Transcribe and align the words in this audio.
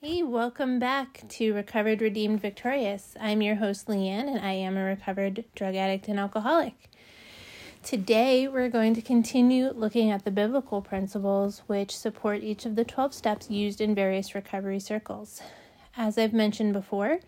Hey, 0.00 0.22
welcome 0.22 0.78
back 0.78 1.24
to 1.28 1.52
Recovered, 1.52 2.00
Redeemed, 2.00 2.40
Victorious. 2.40 3.16
I'm 3.20 3.42
your 3.42 3.56
host, 3.56 3.88
Leanne, 3.88 4.28
and 4.28 4.38
I 4.38 4.52
am 4.52 4.76
a 4.76 4.84
recovered 4.84 5.44
drug 5.56 5.74
addict 5.74 6.06
and 6.06 6.20
alcoholic. 6.20 6.88
Today, 7.82 8.46
we're 8.46 8.68
going 8.68 8.94
to 8.94 9.02
continue 9.02 9.72
looking 9.72 10.12
at 10.12 10.24
the 10.24 10.30
biblical 10.30 10.82
principles 10.82 11.62
which 11.66 11.96
support 11.96 12.44
each 12.44 12.64
of 12.64 12.76
the 12.76 12.84
12 12.84 13.12
steps 13.12 13.50
used 13.50 13.80
in 13.80 13.92
various 13.92 14.36
recovery 14.36 14.78
circles. 14.78 15.42
As 15.96 16.16
I've 16.16 16.32
mentioned 16.32 16.74
before, 16.74 17.18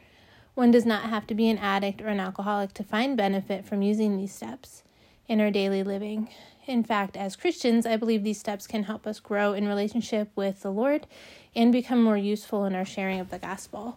one 0.55 0.71
does 0.71 0.87
not 0.87 1.11
have 1.11 1.27
to 1.27 1.35
be 1.35 1.49
an 1.49 1.59
addict 1.59 2.01
or 2.01 2.07
an 2.07 2.21
alcoholic 2.21 2.73
to 2.75 2.85
find 2.85 3.17
benefit 3.17 3.65
from 3.65 3.83
using 3.83 4.17
these 4.17 4.33
steps 4.33 4.85
in 5.31 5.41
our 5.41 5.53
daily 5.53 5.85
living. 5.85 6.29
In 6.67 6.83
fact, 6.83 7.17
as 7.17 7.37
Christians, 7.37 7.87
I 7.87 7.97
believe 7.97 8.25
these 8.25 8.41
steps 8.41 8.67
can 8.67 8.83
help 8.83 9.07
us 9.07 9.21
grow 9.21 9.53
in 9.53 9.69
relationship 9.69 10.29
with 10.35 10.63
the 10.63 10.73
Lord 10.73 11.07
and 11.55 11.71
become 11.71 12.03
more 12.03 12.17
useful 12.17 12.65
in 12.65 12.75
our 12.75 12.85
sharing 12.85 13.21
of 13.21 13.31
the 13.31 13.39
gospel. 13.39 13.97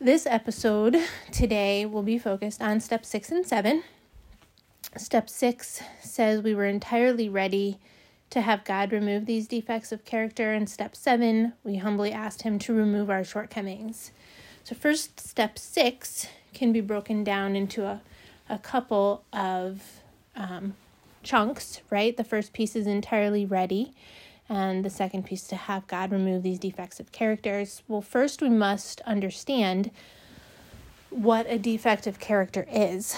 This 0.00 0.24
episode 0.24 0.96
today 1.32 1.84
will 1.84 2.04
be 2.04 2.18
focused 2.18 2.62
on 2.62 2.78
step 2.78 3.04
six 3.04 3.32
and 3.32 3.44
seven. 3.44 3.82
Step 4.96 5.28
six 5.28 5.82
says 6.00 6.40
we 6.40 6.54
were 6.54 6.66
entirely 6.66 7.28
ready 7.28 7.78
to 8.30 8.42
have 8.42 8.64
God 8.64 8.92
remove 8.92 9.26
these 9.26 9.48
defects 9.48 9.90
of 9.90 10.04
character. 10.04 10.52
And 10.52 10.70
step 10.70 10.94
seven, 10.94 11.54
we 11.64 11.78
humbly 11.78 12.12
asked 12.12 12.42
Him 12.42 12.60
to 12.60 12.72
remove 12.72 13.10
our 13.10 13.24
shortcomings. 13.24 14.12
So, 14.62 14.76
first, 14.76 15.18
step 15.18 15.58
six 15.58 16.28
can 16.54 16.72
be 16.72 16.80
broken 16.80 17.24
down 17.24 17.56
into 17.56 17.84
a, 17.84 18.02
a 18.48 18.58
couple 18.58 19.24
of 19.32 20.01
um, 20.36 20.74
chunks, 21.22 21.80
right? 21.90 22.16
The 22.16 22.24
first 22.24 22.52
piece 22.52 22.74
is 22.76 22.86
entirely 22.86 23.46
ready 23.46 23.94
and 24.48 24.84
the 24.84 24.90
second 24.90 25.24
piece 25.24 25.46
to 25.48 25.56
have 25.56 25.86
God 25.86 26.12
remove 26.12 26.42
these 26.42 26.58
defects 26.58 27.00
of 27.00 27.12
characters. 27.12 27.82
Well, 27.88 28.02
first 28.02 28.42
we 28.42 28.50
must 28.50 29.00
understand 29.02 29.90
what 31.10 31.46
a 31.48 31.58
defect 31.58 32.06
of 32.06 32.18
character 32.18 32.66
is. 32.70 33.16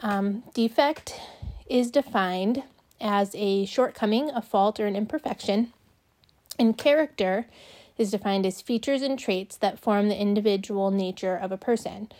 Um, 0.00 0.42
defect 0.54 1.20
is 1.66 1.90
defined 1.90 2.62
as 3.00 3.34
a 3.34 3.64
shortcoming, 3.66 4.30
a 4.30 4.42
fault, 4.42 4.80
or 4.80 4.86
an 4.86 4.96
imperfection, 4.96 5.72
and 6.58 6.76
character 6.76 7.46
is 7.98 8.10
defined 8.10 8.46
as 8.46 8.60
features 8.60 9.02
and 9.02 9.18
traits 9.18 9.56
that 9.56 9.78
form 9.78 10.08
the 10.08 10.20
individual 10.20 10.90
nature 10.90 11.36
of 11.36 11.52
a 11.52 11.56
person. 11.56 12.10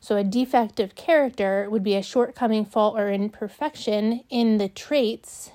So, 0.00 0.16
a 0.16 0.24
defect 0.24 0.78
of 0.80 0.94
character 0.94 1.68
would 1.68 1.82
be 1.82 1.96
a 1.96 2.02
shortcoming, 2.02 2.64
fault, 2.64 2.96
or 2.98 3.10
imperfection 3.10 4.24
in 4.30 4.58
the 4.58 4.68
traits 4.68 5.50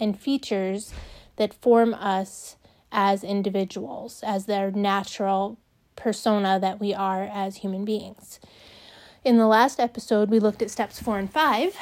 and 0.00 0.18
features 0.18 0.92
that 1.36 1.54
form 1.54 1.94
us 1.94 2.56
as 2.90 3.22
individuals, 3.22 4.22
as 4.26 4.46
their 4.46 4.70
natural 4.70 5.58
persona 5.96 6.58
that 6.60 6.80
we 6.80 6.94
are 6.94 7.24
as 7.24 7.56
human 7.56 7.84
beings. 7.84 8.40
In 9.24 9.36
the 9.36 9.46
last 9.46 9.78
episode, 9.80 10.30
we 10.30 10.38
looked 10.38 10.62
at 10.62 10.70
steps 10.70 11.00
four 11.00 11.18
and 11.18 11.30
five, 11.30 11.76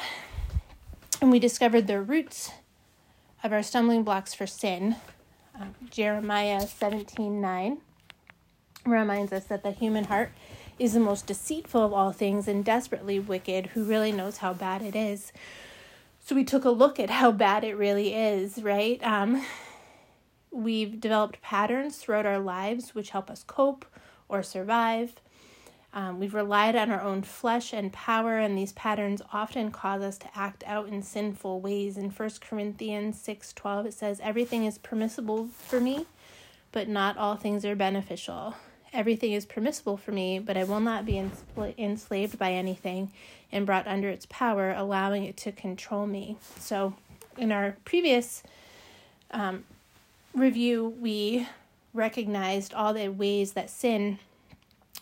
and 1.21 1.31
we 1.31 1.39
discovered 1.39 1.87
the 1.87 2.01
roots 2.01 2.51
of 3.43 3.53
our 3.53 3.63
stumbling 3.63 4.03
blocks 4.03 4.33
for 4.33 4.47
sin. 4.47 4.95
Um, 5.59 5.75
Jeremiah 5.89 6.67
17 6.67 7.39
9 7.41 7.77
reminds 8.85 9.31
us 9.31 9.45
that 9.45 9.63
the 9.63 9.71
human 9.71 10.05
heart 10.05 10.31
is 10.79 10.93
the 10.93 10.99
most 10.99 11.25
deceitful 11.25 11.83
of 11.83 11.93
all 11.93 12.11
things 12.11 12.47
and 12.47 12.63
desperately 12.63 13.19
wicked. 13.19 13.67
Who 13.67 13.83
really 13.83 14.11
knows 14.11 14.37
how 14.37 14.53
bad 14.53 14.81
it 14.81 14.95
is? 14.95 15.31
So 16.19 16.35
we 16.35 16.43
took 16.43 16.65
a 16.65 16.69
look 16.69 16.99
at 16.99 17.09
how 17.09 17.31
bad 17.31 17.63
it 17.63 17.75
really 17.75 18.13
is, 18.13 18.61
right? 18.61 19.01
Um, 19.03 19.45
we've 20.51 20.99
developed 20.99 21.41
patterns 21.41 21.97
throughout 21.97 22.25
our 22.25 22.39
lives 22.39 22.93
which 22.93 23.11
help 23.11 23.29
us 23.29 23.43
cope 23.43 23.85
or 24.27 24.43
survive. 24.43 25.15
Um, 25.93 26.19
we've 26.19 26.33
relied 26.33 26.75
on 26.75 26.91
our 26.91 27.01
own 27.01 27.23
flesh 27.23 27.73
and 27.73 27.91
power, 27.91 28.37
and 28.37 28.57
these 28.57 28.73
patterns 28.73 29.21
often 29.33 29.71
cause 29.71 30.03
us 30.03 30.17
to 30.19 30.37
act 30.37 30.63
out 30.67 30.89
in 30.89 31.01
sinful 31.01 31.61
ways. 31.61 31.97
In 31.97 32.11
1 32.11 32.41
Corinthians 32.41 33.19
6:12 33.19 33.87
it 33.87 33.93
says 33.93 34.19
everything 34.21 34.65
is 34.65 34.77
permissible 34.77 35.47
for 35.47 35.79
me, 35.79 36.05
but 36.71 36.87
not 36.87 37.17
all 37.17 37.35
things 37.35 37.65
are 37.65 37.75
beneficial. 37.75 38.55
Everything 38.97 39.33
is 39.33 39.45
permissible 39.45 39.95
for 39.95 40.11
me, 40.11 40.39
but 40.39 40.57
I 40.57 40.63
will 40.63 40.79
not 40.79 41.05
be 41.05 41.23
enslaved 41.77 42.39
by 42.39 42.51
anything 42.51 43.11
and 43.51 43.63
brought 43.63 43.85
under 43.85 44.09
its 44.09 44.25
power, 44.25 44.73
allowing 44.75 45.23
it 45.23 45.37
to 45.37 45.51
control 45.51 46.07
me. 46.07 46.35
So, 46.57 46.95
in 47.37 47.51
our 47.51 47.77
previous 47.85 48.41
um, 49.29 49.65
review, 50.33 50.95
we 50.99 51.47
recognized 51.93 52.73
all 52.73 52.91
the 52.91 53.09
ways 53.09 53.53
that 53.53 53.69
sin 53.69 54.17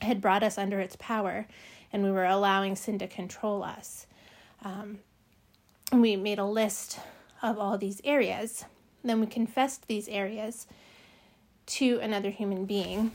had 0.02 0.20
brought 0.20 0.44
us 0.44 0.58
under 0.58 0.82
its 0.82 0.98
power, 0.98 1.48
and 1.94 2.04
we 2.04 2.12
were 2.12 2.26
allowing 2.26 2.76
sin 2.76 3.00
to 3.00 3.08
control 3.08 3.64
us. 3.64 4.08
Um, 4.66 5.00
and 5.94 6.02
we 6.02 6.18
made 6.18 6.38
a 6.38 6.44
list 6.44 7.00
of 7.42 7.58
all 7.58 7.78
these 7.78 8.02
areas. 8.04 8.66
Then 9.06 9.22
we 9.22 9.28
confessed 9.28 9.88
these 9.88 10.10
areas 10.10 10.68
to 11.68 12.00
another 12.02 12.30
human 12.30 12.66
being 12.66 13.14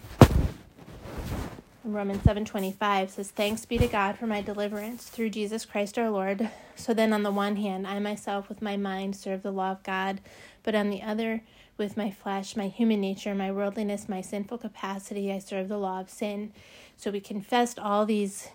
Romans 1.83 2.23
7:25 2.23 3.09
says 3.09 3.31
thanks 3.31 3.65
be 3.65 3.79
to 3.79 3.87
God 3.87 4.19
for 4.19 4.27
my 4.27 4.43
deliverance 4.43 5.09
through 5.09 5.31
Jesus 5.31 5.65
Christ 5.65 5.99
our 5.99 6.11
Lord. 6.11 6.51
So 6.77 6.93
then 6.93 7.15
on 7.15 7.23
the 7.23 7.31
one 7.31 7.57
hand 7.57 7.87
I 7.87 7.99
myself 8.01 8.51
with 8.51 8.61
my 8.61 8.77
mind 8.77 9.17
serve 9.17 9.43
the 9.43 9.51
law 9.51 9.73
of 9.73 9.83
God, 9.83 10.21
but 10.63 10.75
on 10.75 10.91
the 10.91 11.03
other 11.03 11.43
with 11.79 11.97
my 11.97 12.11
flesh, 12.11 12.55
my 12.55 12.69
human 12.69 13.01
nature, 13.01 13.35
my 13.35 13.51
worldliness, 13.51 14.11
my 14.11 14.21
sinful 14.21 14.59
capacity, 14.59 15.33
I 15.33 15.39
serve 15.39 15.69
the 15.69 15.79
law 15.79 16.01
of 16.01 16.11
sin. 16.11 16.53
So 16.99 17.11
we 17.11 17.21
confessed 17.21 17.79
all 17.79 18.05
these 18.05 18.49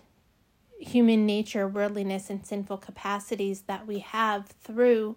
human 0.78 1.26
nature, 1.26 1.66
worldliness 1.66 2.30
and 2.30 2.46
sinful 2.46 2.78
capacities 2.78 3.62
that 3.62 3.88
we 3.88 3.98
have 3.98 4.46
through 4.46 5.16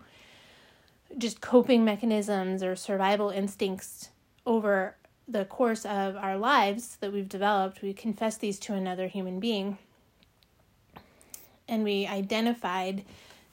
just 1.15 1.41
coping 1.41 1.85
mechanisms 1.85 2.63
or 2.63 2.75
survival 2.75 3.29
instincts 3.29 4.09
over 4.47 4.95
the 5.29 5.45
course 5.45 5.85
of 5.85 6.15
our 6.15 6.37
lives 6.37 6.97
that 7.01 7.13
we've 7.13 7.29
developed, 7.29 7.81
we 7.81 7.93
confess 7.93 8.35
these 8.37 8.57
to 8.59 8.73
another 8.73 9.07
human 9.07 9.39
being. 9.39 9.77
And 11.67 11.83
we 11.83 12.07
identified 12.07 13.03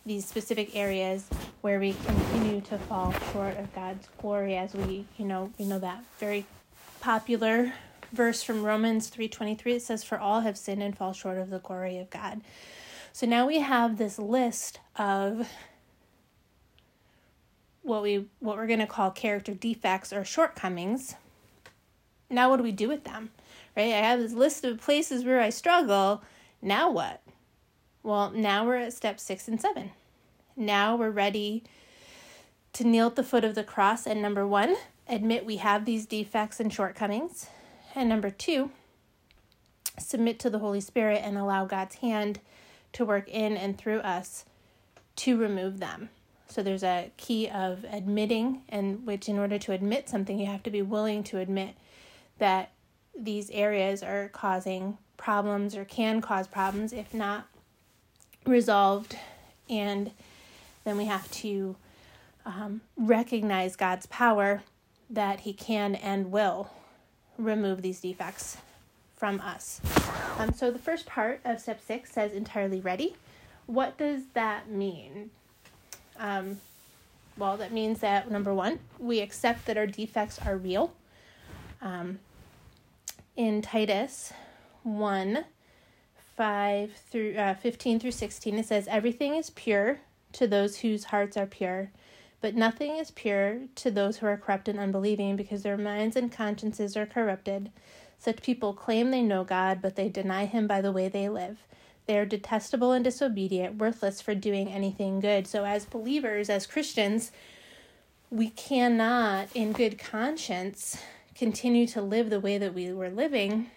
these 0.06 0.24
specific 0.24 0.74
areas 0.74 1.28
where 1.60 1.78
we 1.78 1.94
continue 2.06 2.62
to 2.62 2.78
fall 2.78 3.12
short 3.32 3.58
of 3.58 3.74
God's 3.74 4.08
glory 4.18 4.56
as 4.56 4.72
we, 4.72 5.04
you 5.18 5.26
know, 5.26 5.52
you 5.58 5.66
know 5.66 5.78
that 5.80 6.02
very 6.18 6.46
popular 7.00 7.72
verse 8.12 8.42
from 8.42 8.64
Romans 8.64 9.10
3:23 9.10 9.76
it 9.76 9.82
says 9.82 10.02
for 10.02 10.18
all 10.18 10.40
have 10.40 10.56
sinned 10.56 10.82
and 10.82 10.96
fall 10.96 11.12
short 11.12 11.38
of 11.38 11.50
the 11.50 11.58
glory 11.58 11.98
of 11.98 12.08
God. 12.08 12.40
So 13.12 13.26
now 13.26 13.46
we 13.46 13.60
have 13.60 13.98
this 13.98 14.18
list 14.18 14.80
of 14.96 15.48
what 17.82 18.02
we 18.02 18.28
what 18.40 18.56
we're 18.56 18.66
going 18.66 18.78
to 18.78 18.86
call 18.86 19.10
character 19.10 19.54
defects 19.54 20.12
or 20.12 20.24
shortcomings 20.24 21.16
now 22.28 22.50
what 22.50 22.56
do 22.56 22.62
we 22.62 22.72
do 22.72 22.88
with 22.88 23.04
them? 23.04 23.30
Right? 23.76 23.92
I 23.92 23.98
have 23.98 24.20
this 24.20 24.32
list 24.32 24.64
of 24.64 24.80
places 24.80 25.24
where 25.24 25.40
I 25.40 25.50
struggle. 25.50 26.22
Now 26.62 26.90
what? 26.90 27.22
Well, 28.02 28.30
now 28.30 28.64
we're 28.66 28.76
at 28.76 28.92
step 28.92 29.20
six 29.20 29.48
and 29.48 29.60
seven. 29.60 29.90
Now 30.56 30.96
we're 30.96 31.10
ready 31.10 31.64
to 32.72 32.84
kneel 32.84 33.08
at 33.08 33.16
the 33.16 33.22
foot 33.22 33.44
of 33.44 33.54
the 33.54 33.64
cross 33.64 34.06
and 34.06 34.20
number 34.20 34.46
one, 34.46 34.76
admit 35.08 35.46
we 35.46 35.56
have 35.56 35.84
these 35.84 36.06
defects 36.06 36.60
and 36.60 36.72
shortcomings. 36.72 37.46
And 37.94 38.08
number 38.08 38.30
two, 38.30 38.70
submit 39.98 40.38
to 40.40 40.50
the 40.50 40.58
Holy 40.58 40.80
Spirit 40.80 41.22
and 41.24 41.38
allow 41.38 41.64
God's 41.64 41.96
hand 41.96 42.40
to 42.92 43.04
work 43.04 43.28
in 43.28 43.56
and 43.56 43.76
through 43.76 44.00
us 44.00 44.44
to 45.16 45.38
remove 45.38 45.80
them. 45.80 46.10
So 46.48 46.62
there's 46.62 46.82
a 46.82 47.10
key 47.16 47.48
of 47.48 47.84
admitting, 47.90 48.62
and 48.68 49.04
which 49.06 49.28
in 49.28 49.38
order 49.38 49.58
to 49.58 49.72
admit 49.72 50.08
something, 50.08 50.38
you 50.38 50.46
have 50.46 50.62
to 50.62 50.70
be 50.70 50.82
willing 50.82 51.24
to 51.24 51.38
admit 51.38 51.74
that 52.38 52.72
these 53.18 53.50
areas 53.50 54.02
are 54.02 54.28
causing 54.28 54.98
problems 55.16 55.74
or 55.74 55.84
can 55.84 56.20
cause 56.20 56.46
problems 56.46 56.92
if 56.92 57.14
not 57.14 57.46
resolved. 58.44 59.16
And 59.68 60.12
then 60.84 60.96
we 60.96 61.06
have 61.06 61.30
to 61.32 61.76
um, 62.44 62.80
recognize 62.96 63.76
God's 63.76 64.06
power 64.06 64.62
that 65.10 65.40
He 65.40 65.52
can 65.52 65.94
and 65.94 66.30
will 66.30 66.70
remove 67.38 67.82
these 67.82 68.00
defects 68.00 68.58
from 69.16 69.40
us. 69.40 69.80
Um, 70.38 70.52
so 70.52 70.70
the 70.70 70.78
first 70.78 71.06
part 71.06 71.40
of 71.44 71.60
step 71.60 71.80
six 71.84 72.12
says 72.12 72.32
entirely 72.32 72.80
ready. 72.80 73.16
What 73.66 73.98
does 73.98 74.22
that 74.34 74.70
mean? 74.70 75.30
Um, 76.18 76.60
well, 77.36 77.56
that 77.56 77.72
means 77.72 78.00
that 78.00 78.30
number 78.30 78.54
one, 78.54 78.78
we 78.98 79.20
accept 79.20 79.66
that 79.66 79.76
our 79.76 79.86
defects 79.86 80.38
are 80.38 80.56
real. 80.56 80.92
Um, 81.82 82.18
in 83.36 83.62
Titus 83.62 84.32
1 84.82 85.44
5 86.36 86.92
through 87.10 87.34
uh, 87.36 87.54
15 87.54 87.98
through 87.98 88.10
16, 88.10 88.58
it 88.58 88.66
says, 88.66 88.86
Everything 88.88 89.34
is 89.36 89.50
pure 89.50 90.00
to 90.32 90.46
those 90.46 90.78
whose 90.78 91.04
hearts 91.04 91.36
are 91.36 91.46
pure, 91.46 91.90
But 92.42 92.54
nothing 92.54 92.96
is 92.96 93.10
pure 93.10 93.60
to 93.76 93.90
those 93.90 94.18
who 94.18 94.26
are 94.26 94.36
corrupt 94.36 94.68
and 94.68 94.78
unbelieving, 94.78 95.36
because 95.36 95.62
their 95.62 95.78
minds 95.78 96.14
and 96.14 96.30
consciences 96.30 96.96
are 96.96 97.06
corrupted. 97.06 97.70
Such 98.18 98.42
people 98.42 98.74
claim 98.74 99.10
they 99.10 99.22
know 99.22 99.44
God, 99.44 99.80
but 99.80 99.96
they 99.96 100.10
deny 100.10 100.44
Him 100.44 100.66
by 100.66 100.82
the 100.82 100.92
way 100.92 101.08
they 101.08 101.28
live. 101.28 101.58
They 102.06 102.18
are 102.18 102.26
detestable 102.26 102.92
and 102.92 103.02
disobedient, 103.02 103.78
worthless 103.78 104.20
for 104.20 104.34
doing 104.34 104.68
anything 104.68 105.20
good. 105.20 105.46
So, 105.46 105.64
as 105.64 105.86
believers, 105.86 106.50
as 106.50 106.66
Christians, 106.66 107.32
we 108.30 108.50
cannot, 108.50 109.48
in 109.54 109.72
good 109.72 109.98
conscience, 109.98 110.98
continue 111.36 111.86
to 111.86 112.00
live 112.00 112.30
the 112.30 112.40
way 112.40 112.58
that 112.58 112.74
we 112.74 112.92
were 112.92 113.10
living 113.10 113.70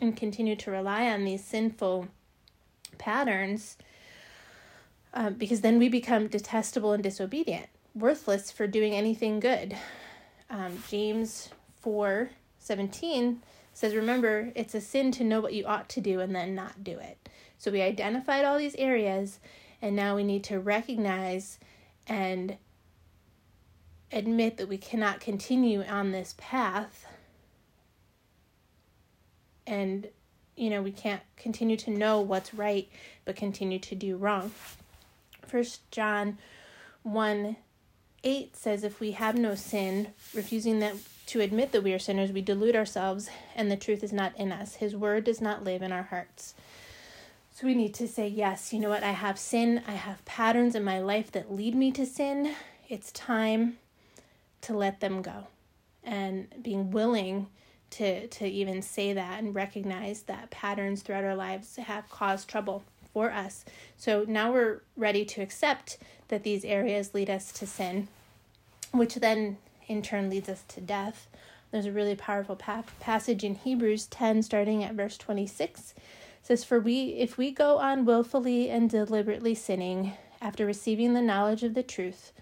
and 0.00 0.16
continue 0.16 0.56
to 0.56 0.70
rely 0.70 1.08
on 1.08 1.24
these 1.24 1.44
sinful 1.44 2.08
patterns 2.96 3.76
uh, 5.12 5.30
because 5.30 5.60
then 5.60 5.78
we 5.78 5.88
become 5.88 6.28
detestable 6.28 6.92
and 6.92 7.02
disobedient, 7.02 7.66
worthless 7.94 8.50
for 8.50 8.66
doing 8.66 8.94
anything 8.94 9.40
good. 9.40 9.76
Um, 10.50 10.82
James 10.88 11.50
4 11.80 12.30
17 12.60 13.42
says, 13.72 13.94
Remember, 13.94 14.52
it's 14.54 14.74
a 14.74 14.80
sin 14.80 15.12
to 15.12 15.24
know 15.24 15.40
what 15.40 15.54
you 15.54 15.64
ought 15.64 15.88
to 15.90 16.00
do 16.00 16.20
and 16.20 16.34
then 16.34 16.54
not 16.54 16.84
do 16.84 16.98
it. 16.98 17.28
So 17.58 17.70
we 17.70 17.80
identified 17.80 18.44
all 18.44 18.58
these 18.58 18.74
areas, 18.76 19.40
and 19.80 19.96
now 19.96 20.16
we 20.16 20.24
need 20.24 20.44
to 20.44 20.58
recognize 20.58 21.58
and 22.06 22.56
admit 24.12 24.56
that 24.56 24.68
we 24.68 24.78
cannot 24.78 25.20
continue 25.20 25.82
on 25.82 26.12
this 26.12 26.34
path. 26.38 27.06
And 29.66 30.08
you 30.58 30.70
know 30.70 30.82
we 30.82 30.90
can't 30.90 31.22
continue 31.36 31.76
to 31.76 31.90
know 31.90 32.20
what's 32.20 32.52
right 32.52 32.88
but 33.24 33.36
continue 33.36 33.78
to 33.78 33.94
do 33.94 34.16
wrong. 34.16 34.50
First 35.46 35.90
john 35.90 36.38
1 37.04 37.56
8 38.24 38.56
says 38.56 38.82
if 38.82 38.98
we 38.98 39.12
have 39.12 39.38
no 39.38 39.54
sin 39.54 40.08
refusing 40.34 40.80
that 40.80 40.94
to 41.26 41.40
admit 41.40 41.72
that 41.72 41.84
we 41.84 41.92
are 41.92 41.98
sinners 41.98 42.32
we 42.32 42.40
delude 42.40 42.74
ourselves 42.74 43.30
and 43.54 43.70
the 43.70 43.76
truth 43.76 44.02
is 44.02 44.12
not 44.12 44.36
in 44.36 44.50
us. 44.50 44.74
His 44.74 44.96
word 44.96 45.24
does 45.24 45.40
not 45.40 45.64
live 45.64 45.82
in 45.82 45.92
our 45.92 46.04
hearts. 46.04 46.54
So 47.52 47.66
we 47.66 47.74
need 47.74 47.94
to 47.94 48.08
say 48.08 48.26
yes 48.26 48.72
you 48.72 48.80
know 48.80 48.88
what? 48.88 49.04
I 49.04 49.12
have 49.12 49.38
sin. 49.38 49.82
I 49.86 49.92
have 49.92 50.24
patterns 50.24 50.74
in 50.74 50.82
my 50.82 50.98
life 50.98 51.30
that 51.32 51.54
lead 51.54 51.76
me 51.76 51.92
to 51.92 52.04
sin. 52.04 52.54
It's 52.88 53.12
time 53.12 53.76
to 54.62 54.76
let 54.76 55.00
them 55.00 55.22
go 55.22 55.46
and 56.04 56.48
being 56.62 56.90
willing 56.90 57.46
to 57.90 58.26
to 58.28 58.46
even 58.46 58.82
say 58.82 59.12
that 59.12 59.38
and 59.38 59.54
recognize 59.54 60.22
that 60.22 60.50
patterns 60.50 61.02
throughout 61.02 61.24
our 61.24 61.36
lives 61.36 61.76
have 61.76 62.08
caused 62.10 62.48
trouble 62.48 62.82
for 63.12 63.30
us. 63.30 63.64
So 63.96 64.24
now 64.28 64.52
we're 64.52 64.82
ready 64.96 65.24
to 65.24 65.40
accept 65.40 65.98
that 66.28 66.42
these 66.42 66.64
areas 66.64 67.14
lead 67.14 67.30
us 67.30 67.50
to 67.52 67.66
sin, 67.66 68.08
which 68.92 69.14
then 69.16 69.56
in 69.86 70.02
turn 70.02 70.28
leads 70.28 70.48
us 70.48 70.64
to 70.68 70.80
death. 70.80 71.28
There's 71.70 71.86
a 71.86 71.92
really 71.92 72.14
powerful 72.14 72.56
pa- 72.56 72.84
passage 73.00 73.44
in 73.44 73.54
Hebrews 73.54 74.06
10 74.06 74.42
starting 74.42 74.84
at 74.84 74.94
verse 74.94 75.16
26 75.16 75.94
says 76.42 76.64
for 76.64 76.80
we 76.80 77.08
if 77.18 77.36
we 77.36 77.50
go 77.50 77.76
on 77.78 78.06
willfully 78.06 78.70
and 78.70 78.88
deliberately 78.88 79.54
sinning 79.54 80.14
after 80.40 80.64
receiving 80.64 81.12
the 81.12 81.20
knowledge 81.20 81.62
of 81.62 81.74
the 81.74 81.82
truth 81.82 82.32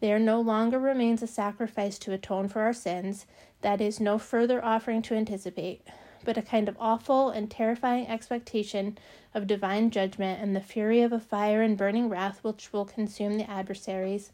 there 0.00 0.18
no 0.18 0.40
longer 0.40 0.78
remains 0.78 1.22
a 1.22 1.26
sacrifice 1.26 1.98
to 1.98 2.12
atone 2.12 2.48
for 2.48 2.62
our 2.62 2.72
sins, 2.72 3.26
that 3.62 3.80
is, 3.80 3.98
no 3.98 4.18
further 4.18 4.64
offering 4.64 5.02
to 5.02 5.14
anticipate, 5.14 5.82
but 6.24 6.36
a 6.36 6.42
kind 6.42 6.68
of 6.68 6.76
awful 6.78 7.30
and 7.30 7.50
terrifying 7.50 8.06
expectation 8.06 8.98
of 9.34 9.46
divine 9.46 9.90
judgment 9.90 10.40
and 10.42 10.54
the 10.54 10.60
fury 10.60 11.00
of 11.02 11.12
a 11.12 11.20
fire 11.20 11.62
and 11.62 11.78
burning 11.78 12.08
wrath 12.08 12.40
which 12.42 12.72
will 12.72 12.84
consume 12.84 13.38
the 13.38 13.50
adversaries, 13.50 14.32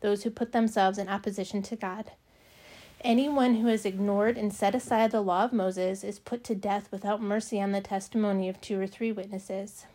those 0.00 0.24
who 0.24 0.30
put 0.30 0.52
themselves 0.52 0.98
in 0.98 1.08
opposition 1.08 1.62
to 1.62 1.76
God. 1.76 2.10
Anyone 3.02 3.56
who 3.56 3.68
has 3.68 3.84
ignored 3.84 4.36
and 4.36 4.52
set 4.52 4.74
aside 4.74 5.10
the 5.10 5.20
law 5.20 5.44
of 5.44 5.52
Moses 5.52 6.02
is 6.02 6.18
put 6.18 6.42
to 6.44 6.54
death 6.54 6.88
without 6.90 7.22
mercy 7.22 7.60
on 7.60 7.72
the 7.72 7.80
testimony 7.80 8.48
of 8.48 8.60
two 8.60 8.80
or 8.80 8.86
three 8.86 9.12
witnesses. 9.12 9.86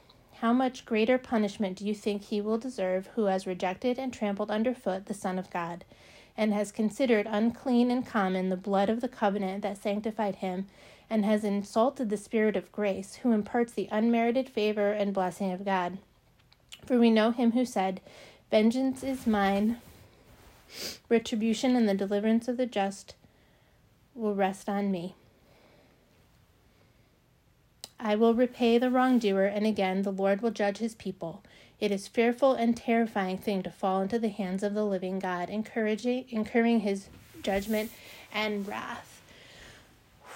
How 0.42 0.54
much 0.54 0.88
greater 0.88 1.20
punishment 1.20 1.78
do 1.78 1.86
you 1.86 1.94
think 1.94 2.24
he 2.24 2.42
will 2.42 2.58
deserve 2.58 3.06
who 3.14 3.26
has 3.26 3.46
rejected 3.46 4.00
and 4.00 4.12
trampled 4.12 4.50
underfoot 4.50 5.06
the 5.06 5.14
Son 5.14 5.38
of 5.38 5.52
God, 5.52 5.86
and 6.36 6.52
has 6.52 6.72
considered 6.72 7.28
unclean 7.30 7.92
and 7.92 8.04
common 8.04 8.50
the 8.50 8.58
blood 8.58 8.90
of 8.90 9.02
the 9.02 9.08
covenant 9.08 9.62
that 9.62 9.78
sanctified 9.78 10.38
him, 10.38 10.66
and 11.12 11.24
has 11.26 11.44
insulted 11.44 12.10
the 12.10 12.18
Spirit 12.18 12.56
of 12.58 12.72
grace, 12.72 13.18
who 13.18 13.34
imparts 13.34 13.74
the 13.74 13.88
unmerited 13.92 14.50
favor 14.50 14.92
and 14.92 15.14
blessing 15.14 15.52
of 15.52 15.64
God? 15.64 16.00
For 16.88 16.98
we 16.98 17.12
know 17.12 17.30
him 17.30 17.52
who 17.52 17.64
said, 17.64 18.02
Vengeance 18.50 19.04
is 19.04 19.28
mine, 19.28 19.78
retribution 21.08 21.76
and 21.76 21.88
the 21.88 21.94
deliverance 21.94 22.48
of 22.48 22.58
the 22.58 22.66
just 22.66 23.14
will 24.16 24.34
rest 24.34 24.68
on 24.68 24.90
me. 24.90 25.14
I 28.04 28.16
will 28.16 28.34
repay 28.34 28.80
the 28.80 28.90
wrongdoer, 28.90 29.46
and 29.46 29.68
again 29.68 30.02
the 30.02 30.12
Lord 30.12 30.42
will 30.42 30.50
judge 30.50 30.80
his 30.80 30.96
people. 30.96 31.44
It 31.80 31.92
is 31.92 32.08
fearful 32.08 32.54
and 32.54 32.76
terrifying 32.76 33.38
thing 33.38 33.62
to 33.64 33.70
fall 33.70 34.02
into 34.02 34.18
the 34.18 34.30
hands 34.30 34.64
of 34.64 34.74
the 34.74 34.86
living 34.86 35.20
God, 35.20 35.50
encouraging 35.50 36.26
incurring 36.30 36.80
his 36.80 37.10
judgment 37.44 37.92
and 38.34 38.68
wrath. 38.68 39.22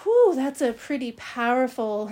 Whew, 0.04 0.34
that's 0.36 0.62
a 0.62 0.74
pretty 0.74 1.12
powerful 1.14 2.12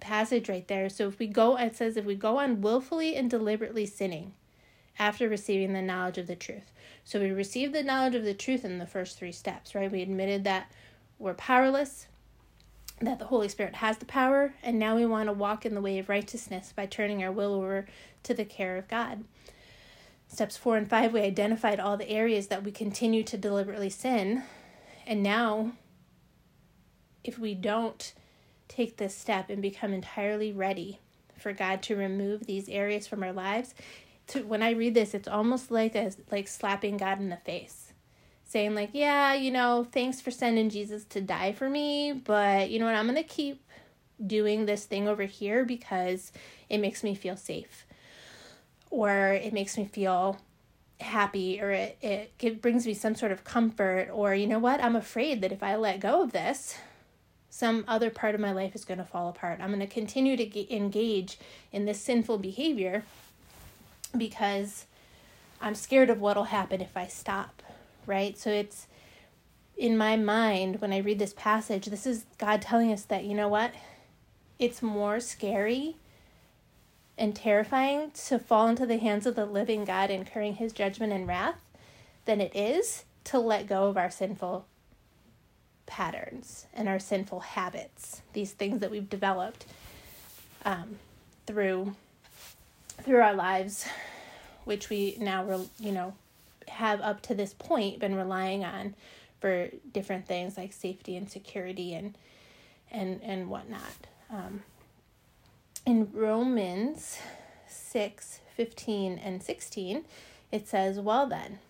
passage 0.00 0.48
right 0.48 0.66
there. 0.66 0.88
So 0.88 1.06
if 1.08 1.18
we 1.20 1.28
go, 1.28 1.56
it 1.56 1.76
says 1.76 1.96
if 1.96 2.04
we 2.04 2.16
go 2.16 2.38
on 2.38 2.60
willfully 2.60 3.14
and 3.14 3.30
deliberately 3.30 3.86
sinning 3.86 4.34
after 4.98 5.28
receiving 5.28 5.72
the 5.72 5.82
knowledge 5.82 6.18
of 6.18 6.26
the 6.26 6.34
truth. 6.34 6.72
So 7.04 7.20
we 7.20 7.30
received 7.30 7.72
the 7.72 7.84
knowledge 7.84 8.16
of 8.16 8.24
the 8.24 8.34
truth 8.34 8.64
in 8.64 8.78
the 8.78 8.86
first 8.86 9.16
three 9.16 9.32
steps, 9.32 9.74
right? 9.74 9.90
We 9.90 10.02
admitted 10.02 10.42
that 10.44 10.72
we're 11.18 11.34
powerless, 11.34 12.06
that 13.00 13.18
the 13.18 13.26
Holy 13.26 13.48
Spirit 13.48 13.76
has 13.76 13.98
the 13.98 14.06
power, 14.06 14.54
and 14.62 14.78
now 14.78 14.96
we 14.96 15.04
want 15.04 15.28
to 15.28 15.32
walk 15.32 15.66
in 15.66 15.74
the 15.74 15.80
way 15.80 15.98
of 15.98 16.08
righteousness 16.08 16.72
by 16.74 16.86
turning 16.86 17.22
our 17.22 17.32
will 17.32 17.54
over 17.54 17.86
to 18.22 18.34
the 18.34 18.44
care 18.44 18.76
of 18.76 18.88
God. 18.88 19.24
Steps 20.28 20.56
four 20.56 20.76
and 20.76 20.88
five, 20.88 21.12
we 21.12 21.20
identified 21.20 21.78
all 21.78 21.96
the 21.96 22.08
areas 22.08 22.46
that 22.48 22.64
we 22.64 22.72
continue 22.72 23.22
to 23.24 23.36
deliberately 23.36 23.90
sin, 23.90 24.42
and 25.06 25.22
now, 25.22 25.72
if 27.22 27.38
we 27.38 27.54
don't 27.54 28.14
take 28.68 28.96
this 28.96 29.14
step 29.14 29.50
and 29.50 29.62
become 29.62 29.92
entirely 29.92 30.52
ready 30.52 30.98
for 31.38 31.52
God 31.52 31.82
to 31.82 31.96
remove 31.96 32.46
these 32.46 32.68
areas 32.68 33.06
from 33.06 33.22
our 33.22 33.32
lives, 33.32 33.74
to, 34.28 34.42
when 34.42 34.62
I 34.62 34.70
read 34.70 34.94
this, 34.94 35.14
it's 35.14 35.28
almost 35.28 35.70
like 35.70 35.94
a 35.94 36.10
like 36.32 36.48
slapping 36.48 36.96
God 36.96 37.20
in 37.20 37.28
the 37.28 37.36
face 37.36 37.85
saying 38.46 38.74
like, 38.74 38.90
yeah, 38.92 39.34
you 39.34 39.50
know, 39.50 39.86
thanks 39.90 40.20
for 40.20 40.30
sending 40.30 40.70
Jesus 40.70 41.04
to 41.06 41.20
die 41.20 41.52
for 41.52 41.68
me, 41.68 42.12
but 42.12 42.70
you 42.70 42.78
know 42.78 42.86
what, 42.86 42.94
I'm 42.94 43.06
going 43.06 43.16
to 43.16 43.22
keep 43.22 43.62
doing 44.24 44.66
this 44.66 44.84
thing 44.84 45.08
over 45.08 45.24
here 45.24 45.64
because 45.64 46.32
it 46.68 46.78
makes 46.78 47.04
me 47.04 47.14
feel 47.14 47.36
safe 47.36 47.84
or 48.90 49.32
it 49.32 49.52
makes 49.52 49.76
me 49.76 49.84
feel 49.84 50.38
happy 51.00 51.60
or 51.60 51.70
it, 51.70 51.98
it, 52.00 52.32
it 52.40 52.62
brings 52.62 52.86
me 52.86 52.94
some 52.94 53.14
sort 53.14 53.30
of 53.32 53.44
comfort 53.44 54.08
or 54.12 54.34
you 54.34 54.46
know 54.46 54.58
what? 54.58 54.82
I'm 54.82 54.96
afraid 54.96 55.42
that 55.42 55.52
if 55.52 55.62
i 55.62 55.76
let 55.76 56.00
go 56.00 56.22
of 56.22 56.32
this 56.32 56.78
some 57.50 57.84
other 57.88 58.10
part 58.10 58.34
of 58.34 58.40
my 58.40 58.52
life 58.52 58.74
is 58.74 58.84
going 58.84 58.98
to 58.98 59.04
fall 59.04 59.30
apart. 59.30 59.60
I'm 59.62 59.68
going 59.68 59.80
to 59.80 59.86
continue 59.86 60.36
to 60.36 60.44
get, 60.44 60.70
engage 60.70 61.38
in 61.72 61.86
this 61.86 61.98
sinful 61.98 62.36
behavior 62.38 63.02
because 64.16 64.86
i'm 65.60 65.74
scared 65.74 66.10
of 66.10 66.20
what'll 66.20 66.44
happen 66.44 66.80
if 66.80 66.96
i 66.96 67.06
stop 67.06 67.62
right? 68.06 68.36
So 68.38 68.50
it's 68.50 68.86
in 69.76 69.96
my 69.96 70.16
mind 70.16 70.80
when 70.80 70.92
I 70.92 70.98
read 70.98 71.18
this 71.18 71.34
passage, 71.34 71.86
this 71.86 72.06
is 72.06 72.24
God 72.38 72.62
telling 72.62 72.92
us 72.92 73.02
that, 73.02 73.24
you 73.24 73.34
know 73.34 73.48
what? 73.48 73.72
It's 74.58 74.82
more 74.82 75.20
scary 75.20 75.96
and 77.18 77.34
terrifying 77.34 78.10
to 78.26 78.38
fall 78.38 78.68
into 78.68 78.86
the 78.86 78.98
hands 78.98 79.26
of 79.26 79.36
the 79.36 79.46
living 79.46 79.84
God, 79.84 80.10
incurring 80.10 80.54
his 80.54 80.72
judgment 80.72 81.12
and 81.12 81.26
wrath, 81.26 81.60
than 82.24 82.40
it 82.40 82.54
is 82.54 83.04
to 83.24 83.38
let 83.38 83.66
go 83.66 83.88
of 83.88 83.96
our 83.96 84.10
sinful 84.10 84.66
patterns 85.86 86.66
and 86.74 86.88
our 86.88 86.98
sinful 86.98 87.40
habits, 87.40 88.22
these 88.32 88.52
things 88.52 88.80
that 88.80 88.90
we've 88.90 89.08
developed 89.08 89.66
um, 90.64 90.98
through 91.46 91.94
through 93.02 93.20
our 93.20 93.34
lives, 93.34 93.86
which 94.64 94.88
we 94.88 95.16
now, 95.20 95.60
you 95.78 95.92
know, 95.92 96.14
have 96.68 97.00
up 97.00 97.22
to 97.22 97.34
this 97.34 97.54
point 97.54 97.98
been 97.98 98.14
relying 98.14 98.64
on 98.64 98.94
for 99.40 99.68
different 99.92 100.26
things 100.26 100.56
like 100.56 100.72
safety 100.72 101.16
and 101.16 101.30
security 101.30 101.94
and 101.94 102.16
and 102.90 103.20
and 103.22 103.48
whatnot. 103.48 104.06
Um, 104.30 104.62
in 105.84 106.10
Romans 106.12 107.18
6, 107.68 108.40
15 108.56 109.18
and 109.18 109.42
16, 109.42 110.04
it 110.50 110.66
says, 110.66 110.98
Well 110.98 111.26
then, 111.26 111.60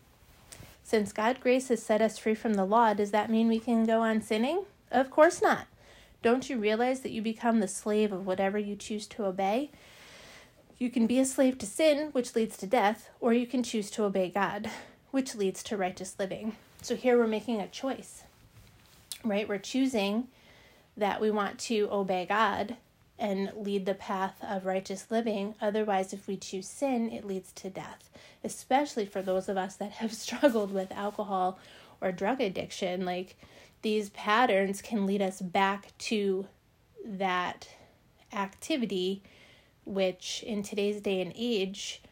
since 0.83 1.13
God 1.13 1.41
grace 1.41 1.69
has 1.69 1.83
set 1.83 2.01
us 2.01 2.17
free 2.19 2.35
from 2.35 2.55
the 2.55 2.65
law, 2.65 2.95
does 2.95 3.11
that 3.11 3.31
mean 3.31 3.49
we 3.49 3.59
can 3.59 3.85
go 3.85 4.01
on 4.01 4.23
sinning? 4.23 4.65
Of 4.91 5.11
course 5.11 5.43
not. 5.43 5.67
Don't 6.23 6.49
you 6.49 6.59
realize 6.59 7.01
that 7.01 7.11
you 7.11 7.21
become 7.21 7.61
the 7.61 7.69
slave 7.69 8.13
of 8.13 8.27
whatever 8.27 8.59
you 8.59 8.75
choose 8.75 9.07
to 9.09 9.27
obey? 9.27 9.71
You 10.79 10.91
can 10.91 11.07
be 11.07 11.19
a 11.19 11.25
slave 11.25 11.59
to 11.59 11.67
sin, 11.67 12.11
which 12.13 12.35
leads 12.35 12.57
to 12.59 12.67
death, 12.67 13.09
or 13.21 13.33
you 13.33 13.47
can 13.47 13.63
choose 13.63 13.91
to 13.93 14.05
obey 14.05 14.29
God, 14.29 14.71
which 15.11 15.35
leads 15.35 15.63
to 15.65 15.77
righteous 15.77 16.17
living. 16.19 16.57
So 16.83 16.97
here 16.97 17.17
we're 17.17 17.27
making 17.27 17.61
a 17.61 17.69
choice, 17.69 18.25
right? 19.25 19.49
We're 19.49 19.59
choosing 19.59 20.29
that 20.97 21.21
we 21.21 21.31
want 21.31 21.59
to 21.61 21.89
obey 21.91 22.27
God 22.27 22.77
and 23.19 23.51
lead 23.57 23.87
the 23.87 23.95
path 23.95 24.37
of 24.43 24.67
righteous 24.67 25.11
living. 25.11 25.55
Otherwise, 25.61 26.13
if 26.13 26.27
we 26.27 26.37
choose 26.37 26.69
sin, 26.69 27.11
it 27.11 27.25
leads 27.25 27.53
to 27.53 27.71
death, 27.71 28.11
especially 28.45 29.07
for 29.07 29.23
those 29.23 29.49
of 29.49 29.57
us 29.57 29.77
that 29.77 29.93
have 29.93 30.13
struggled 30.15 30.73
with 30.73 30.93
alcohol 30.93 31.59
or 32.01 32.13
drug 32.13 32.41
addiction. 32.41 33.05
Like 33.05 33.37
these 33.83 34.11
patterns 34.11 34.83
can 34.83 35.07
lead 35.07 35.23
us 35.23 35.41
back 35.41 35.97
to 35.99 36.47
that 37.05 37.69
activity, 38.33 39.23
which 39.87 40.43
in 40.47 40.63
today's 40.63 41.01
day 41.01 41.23
and 41.23 41.33
age, 41.35 42.03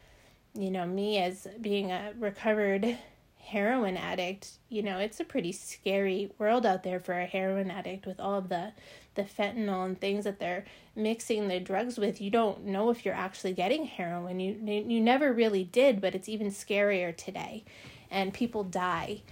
you 0.54 0.70
know, 0.70 0.86
me 0.86 1.18
as 1.18 1.46
being 1.60 1.92
a 1.92 2.12
recovered 2.18 2.96
heroin 3.38 3.96
addict, 3.96 4.52
you 4.70 4.82
know, 4.82 4.98
it's 4.98 5.20
a 5.20 5.24
pretty 5.24 5.52
scary 5.52 6.30
world 6.38 6.64
out 6.64 6.82
there 6.82 6.98
for 6.98 7.12
a 7.12 7.26
heroin 7.26 7.70
addict 7.70 8.06
with 8.06 8.18
all 8.18 8.38
of 8.38 8.48
the 8.48 8.72
the 9.16 9.22
fentanyl 9.22 9.84
and 9.84 10.00
things 10.00 10.24
that 10.24 10.40
they're 10.40 10.64
mixing 10.96 11.46
the 11.46 11.60
drugs 11.60 11.98
with. 11.98 12.20
You 12.20 12.30
don't 12.30 12.64
know 12.64 12.90
if 12.90 13.04
you're 13.04 13.14
actually 13.14 13.52
getting 13.52 13.84
heroin. 13.84 14.40
You 14.40 14.54
you 14.88 15.00
never 15.00 15.32
really 15.32 15.64
did, 15.64 16.00
but 16.00 16.14
it's 16.14 16.28
even 16.28 16.48
scarier 16.48 17.14
today. 17.14 17.64
And 18.10 18.32
people 18.32 18.64
die 18.64 19.22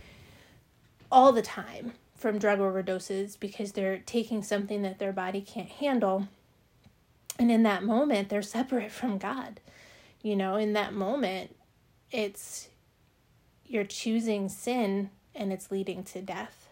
all 1.11 1.33
the 1.33 1.43
time 1.43 1.93
from 2.17 2.39
drug 2.39 2.59
overdoses 2.59 3.39
because 3.39 3.73
they're 3.73 3.99
taking 3.99 4.43
something 4.43 4.83
that 4.83 4.99
their 4.99 5.13
body 5.13 5.41
can't 5.41 5.69
handle. 5.69 6.29
And 7.39 7.51
in 7.51 7.63
that 7.65 7.83
moment, 7.83 8.29
they're 8.29 8.43
separate 8.43 8.91
from 8.91 9.19
God. 9.19 9.61
You 10.23 10.37
know, 10.37 10.57
in 10.57 10.75
that 10.75 10.93
moment, 10.93 11.57
it's 12.11 12.69
you're 13.67 13.85
choosing 13.85 14.49
sin 14.49 15.11
and 15.35 15.53
it's 15.53 15.71
leading 15.71 16.05
to 16.05 16.21
death. 16.21 16.69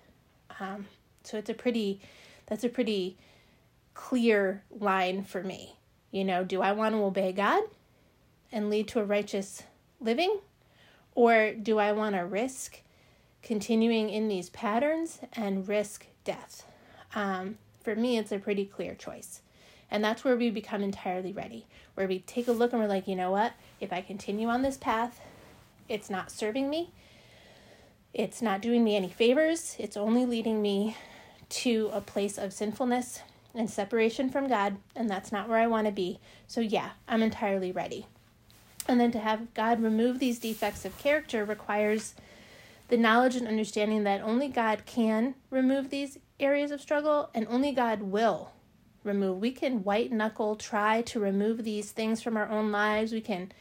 Um, 0.60 0.86
so 1.24 1.38
it's 1.38 1.48
a 1.48 1.54
pretty, 1.54 2.00
that's 2.46 2.64
a 2.64 2.68
pretty 2.68 3.16
clear 3.94 4.62
line 4.70 5.24
for 5.24 5.42
me. 5.42 5.76
You 6.10 6.24
know, 6.24 6.44
do 6.44 6.60
I 6.60 6.72
want 6.72 6.94
to 6.94 7.02
obey 7.02 7.32
God 7.32 7.62
and 8.52 8.68
lead 8.68 8.88
to 8.88 9.00
a 9.00 9.04
righteous 9.04 9.62
living? 10.00 10.40
Or 11.14 11.52
do 11.52 11.78
I 11.78 11.92
want 11.92 12.14
to 12.16 12.24
risk 12.24 12.80
continuing 13.42 14.10
in 14.10 14.28
these 14.28 14.50
patterns 14.50 15.20
and 15.32 15.66
risk 15.66 16.06
death? 16.24 16.66
Um, 17.14 17.58
for 17.82 17.96
me, 17.96 18.18
it's 18.18 18.32
a 18.32 18.38
pretty 18.38 18.64
clear 18.64 18.94
choice. 18.94 19.40
And 19.90 20.04
that's 20.04 20.24
where 20.24 20.36
we 20.36 20.50
become 20.50 20.82
entirely 20.82 21.32
ready, 21.32 21.66
where 21.94 22.06
we 22.06 22.20
take 22.20 22.46
a 22.48 22.52
look 22.52 22.72
and 22.72 22.80
we're 22.80 22.88
like, 22.88 23.08
you 23.08 23.16
know 23.16 23.30
what? 23.30 23.54
If 23.80 23.92
I 23.92 24.00
continue 24.02 24.48
on 24.48 24.62
this 24.62 24.76
path, 24.76 25.20
it's 25.88 26.08
not 26.08 26.30
serving 26.30 26.70
me. 26.70 26.90
It's 28.14 28.40
not 28.40 28.62
doing 28.62 28.84
me 28.84 28.96
any 28.96 29.08
favors. 29.08 29.76
It's 29.78 29.96
only 29.96 30.24
leading 30.24 30.62
me 30.62 30.96
to 31.48 31.90
a 31.92 32.00
place 32.00 32.38
of 32.38 32.52
sinfulness 32.52 33.22
and 33.54 33.68
separation 33.68 34.30
from 34.30 34.48
God, 34.48 34.76
and 34.94 35.10
that's 35.10 35.32
not 35.32 35.48
where 35.48 35.58
I 35.58 35.66
want 35.66 35.86
to 35.86 35.92
be. 35.92 36.20
So, 36.46 36.60
yeah, 36.60 36.90
I'm 37.08 37.22
entirely 37.22 37.72
ready. 37.72 38.06
And 38.86 39.00
then 39.00 39.10
to 39.12 39.18
have 39.18 39.52
God 39.54 39.82
remove 39.82 40.18
these 40.18 40.38
defects 40.38 40.84
of 40.84 40.98
character 40.98 41.44
requires 41.44 42.14
the 42.88 42.96
knowledge 42.96 43.36
and 43.36 43.46
understanding 43.46 44.04
that 44.04 44.20
only 44.20 44.48
God 44.48 44.84
can 44.86 45.34
remove 45.50 45.90
these 45.90 46.18
areas 46.38 46.70
of 46.70 46.80
struggle 46.80 47.30
and 47.34 47.46
only 47.48 47.72
God 47.72 48.02
will 48.02 48.52
remove. 49.04 49.38
We 49.38 49.50
can 49.50 49.84
white 49.84 50.12
knuckle 50.12 50.56
try 50.56 51.02
to 51.02 51.20
remove 51.20 51.64
these 51.64 51.90
things 51.92 52.22
from 52.22 52.36
our 52.36 52.48
own 52.48 52.70
lives. 52.70 53.12
We 53.12 53.20
can 53.20 53.52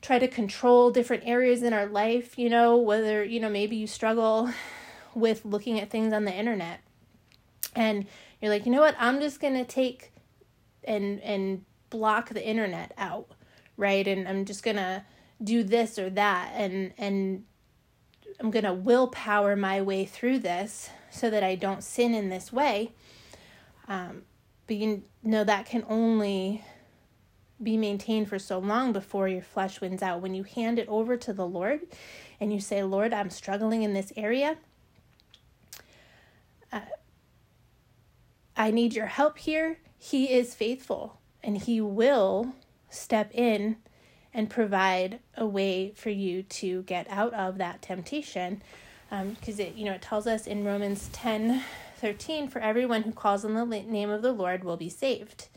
try 0.00 0.18
to 0.18 0.28
control 0.28 0.90
different 0.90 1.24
areas 1.26 1.62
in 1.62 1.72
our 1.72 1.86
life, 1.86 2.38
you 2.38 2.48
know, 2.48 2.76
whether, 2.76 3.24
you 3.24 3.40
know, 3.40 3.50
maybe 3.50 3.76
you 3.76 3.86
struggle 3.86 4.50
with 5.14 5.44
looking 5.44 5.80
at 5.80 5.90
things 5.90 6.12
on 6.12 6.24
the 6.24 6.32
internet 6.32 6.80
and 7.74 8.06
you're 8.40 8.50
like, 8.50 8.66
"You 8.66 8.72
know 8.72 8.80
what? 8.80 8.96
I'm 8.98 9.20
just 9.20 9.40
going 9.40 9.54
to 9.54 9.64
take 9.64 10.12
and 10.84 11.20
and 11.20 11.64
block 11.90 12.30
the 12.30 12.46
internet 12.46 12.92
out." 12.98 13.28
Right? 13.76 14.06
And 14.06 14.26
I'm 14.26 14.44
just 14.44 14.62
going 14.62 14.76
to 14.76 15.04
do 15.42 15.62
this 15.62 15.98
or 15.98 16.08
that 16.10 16.52
and 16.54 16.92
and 16.96 17.44
I'm 18.40 18.50
going 18.50 18.64
to 18.64 18.74
willpower 18.74 19.56
my 19.56 19.80
way 19.80 20.04
through 20.04 20.40
this 20.40 20.90
so 21.10 21.30
that 21.30 21.42
I 21.42 21.54
don't 21.54 21.82
sin 21.82 22.14
in 22.14 22.28
this 22.28 22.52
way. 22.52 22.92
Um, 23.88 24.22
but 24.66 24.76
you 24.76 25.02
know 25.22 25.44
that 25.44 25.66
can 25.66 25.84
only 25.88 26.62
be 27.62 27.76
maintained 27.76 28.28
for 28.28 28.38
so 28.38 28.58
long 28.58 28.92
before 28.92 29.28
your 29.28 29.42
flesh 29.42 29.80
wins 29.80 30.02
out. 30.02 30.20
When 30.20 30.34
you 30.34 30.42
hand 30.42 30.78
it 30.78 30.88
over 30.88 31.16
to 31.16 31.32
the 31.32 31.46
Lord 31.46 31.80
and 32.40 32.52
you 32.52 32.60
say, 32.60 32.82
Lord, 32.82 33.12
I'm 33.12 33.30
struggling 33.30 33.82
in 33.82 33.94
this 33.94 34.12
area. 34.16 34.58
Uh, 36.72 36.80
I 38.56 38.70
need 38.70 38.94
your 38.94 39.06
help 39.06 39.38
here. 39.38 39.78
He 39.98 40.32
is 40.32 40.54
faithful 40.54 41.18
and 41.42 41.56
He 41.56 41.80
will 41.80 42.52
step 42.90 43.30
in 43.32 43.76
and 44.34 44.50
provide 44.50 45.20
a 45.34 45.46
way 45.46 45.92
for 45.96 46.10
you 46.10 46.42
to 46.42 46.82
get 46.82 47.06
out 47.08 47.32
of 47.32 47.56
that 47.56 47.80
temptation. 47.80 48.62
Because 49.08 49.60
um, 49.60 49.66
it, 49.66 49.74
you 49.76 49.86
know, 49.86 49.92
it 49.92 50.02
tells 50.02 50.26
us 50.26 50.46
in 50.46 50.64
Romans 50.64 51.08
10 51.12 51.62
13, 51.96 52.48
for 52.48 52.60
everyone 52.60 53.02
who 53.02 53.12
calls 53.12 53.44
on 53.44 53.54
the 53.54 53.64
name 53.64 54.10
of 54.10 54.22
the 54.22 54.32
Lord 54.32 54.64
will 54.64 54.76
be 54.76 54.88
saved. 54.88 55.48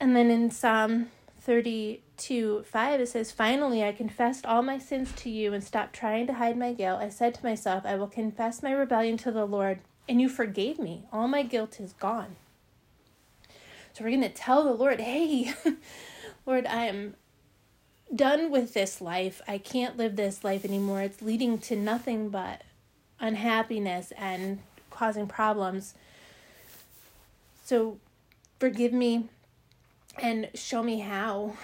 And 0.00 0.16
then 0.16 0.30
in 0.30 0.50
Psalm 0.50 1.10
32 1.40 2.64
5, 2.66 3.00
it 3.00 3.08
says, 3.08 3.32
Finally, 3.32 3.84
I 3.84 3.92
confessed 3.92 4.46
all 4.46 4.62
my 4.62 4.78
sins 4.78 5.12
to 5.16 5.30
you 5.30 5.52
and 5.52 5.62
stopped 5.62 5.94
trying 5.94 6.26
to 6.26 6.34
hide 6.34 6.56
my 6.56 6.72
guilt. 6.72 7.00
I 7.00 7.08
said 7.08 7.34
to 7.34 7.44
myself, 7.44 7.84
I 7.84 7.96
will 7.96 8.08
confess 8.08 8.62
my 8.62 8.72
rebellion 8.72 9.16
to 9.18 9.30
the 9.30 9.44
Lord, 9.44 9.80
and 10.08 10.20
you 10.20 10.28
forgave 10.28 10.78
me. 10.78 11.04
All 11.12 11.28
my 11.28 11.42
guilt 11.42 11.80
is 11.80 11.92
gone. 11.92 12.36
So 13.92 14.04
we're 14.04 14.10
going 14.10 14.22
to 14.22 14.28
tell 14.28 14.64
the 14.64 14.72
Lord, 14.72 15.00
Hey, 15.00 15.52
Lord, 16.46 16.66
I 16.66 16.86
am 16.86 17.14
done 18.14 18.50
with 18.50 18.74
this 18.74 19.00
life. 19.00 19.40
I 19.46 19.58
can't 19.58 19.96
live 19.96 20.16
this 20.16 20.44
life 20.44 20.64
anymore. 20.64 21.02
It's 21.02 21.22
leading 21.22 21.58
to 21.58 21.76
nothing 21.76 22.28
but 22.28 22.62
unhappiness 23.20 24.12
and 24.12 24.60
causing 24.90 25.26
problems. 25.26 25.94
So 27.64 27.98
forgive 28.58 28.92
me 28.92 29.28
and 30.20 30.48
show 30.54 30.82
me 30.82 31.00
how 31.00 31.54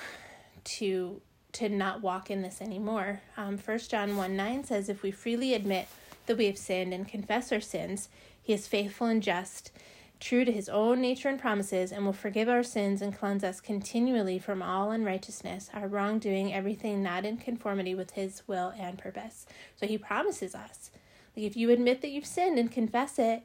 to 0.64 1.20
to 1.52 1.68
not 1.70 2.02
walk 2.02 2.30
in 2.30 2.42
this 2.42 2.60
anymore. 2.60 3.22
Um, 3.36 3.56
1 3.56 3.78
John 3.88 4.16
1 4.16 4.36
9 4.36 4.64
says, 4.64 4.90
If 4.90 5.02
we 5.02 5.10
freely 5.10 5.54
admit 5.54 5.88
that 6.26 6.36
we 6.36 6.46
have 6.46 6.58
sinned 6.58 6.92
and 6.92 7.08
confess 7.08 7.50
our 7.50 7.60
sins, 7.60 8.10
he 8.42 8.52
is 8.52 8.66
faithful 8.66 9.06
and 9.06 9.22
just, 9.22 9.72
true 10.20 10.44
to 10.44 10.52
his 10.52 10.68
own 10.68 11.00
nature 11.00 11.30
and 11.30 11.40
promises, 11.40 11.92
and 11.92 12.04
will 12.04 12.12
forgive 12.12 12.48
our 12.48 12.62
sins 12.62 13.00
and 13.00 13.16
cleanse 13.16 13.42
us 13.42 13.60
continually 13.60 14.38
from 14.38 14.62
all 14.62 14.90
unrighteousness, 14.90 15.70
our 15.72 15.88
wrongdoing, 15.88 16.52
everything 16.52 17.02
not 17.02 17.24
in 17.24 17.38
conformity 17.38 17.94
with 17.94 18.10
his 18.12 18.42
will 18.46 18.74
and 18.78 18.98
purpose. 18.98 19.46
So 19.80 19.86
he 19.86 19.96
promises 19.96 20.54
us. 20.54 20.90
Like 21.36 21.46
if 21.46 21.56
you 21.56 21.70
admit 21.70 22.00
that 22.00 22.10
you've 22.10 22.26
sinned 22.26 22.58
and 22.58 22.72
confess 22.72 23.18
it, 23.18 23.42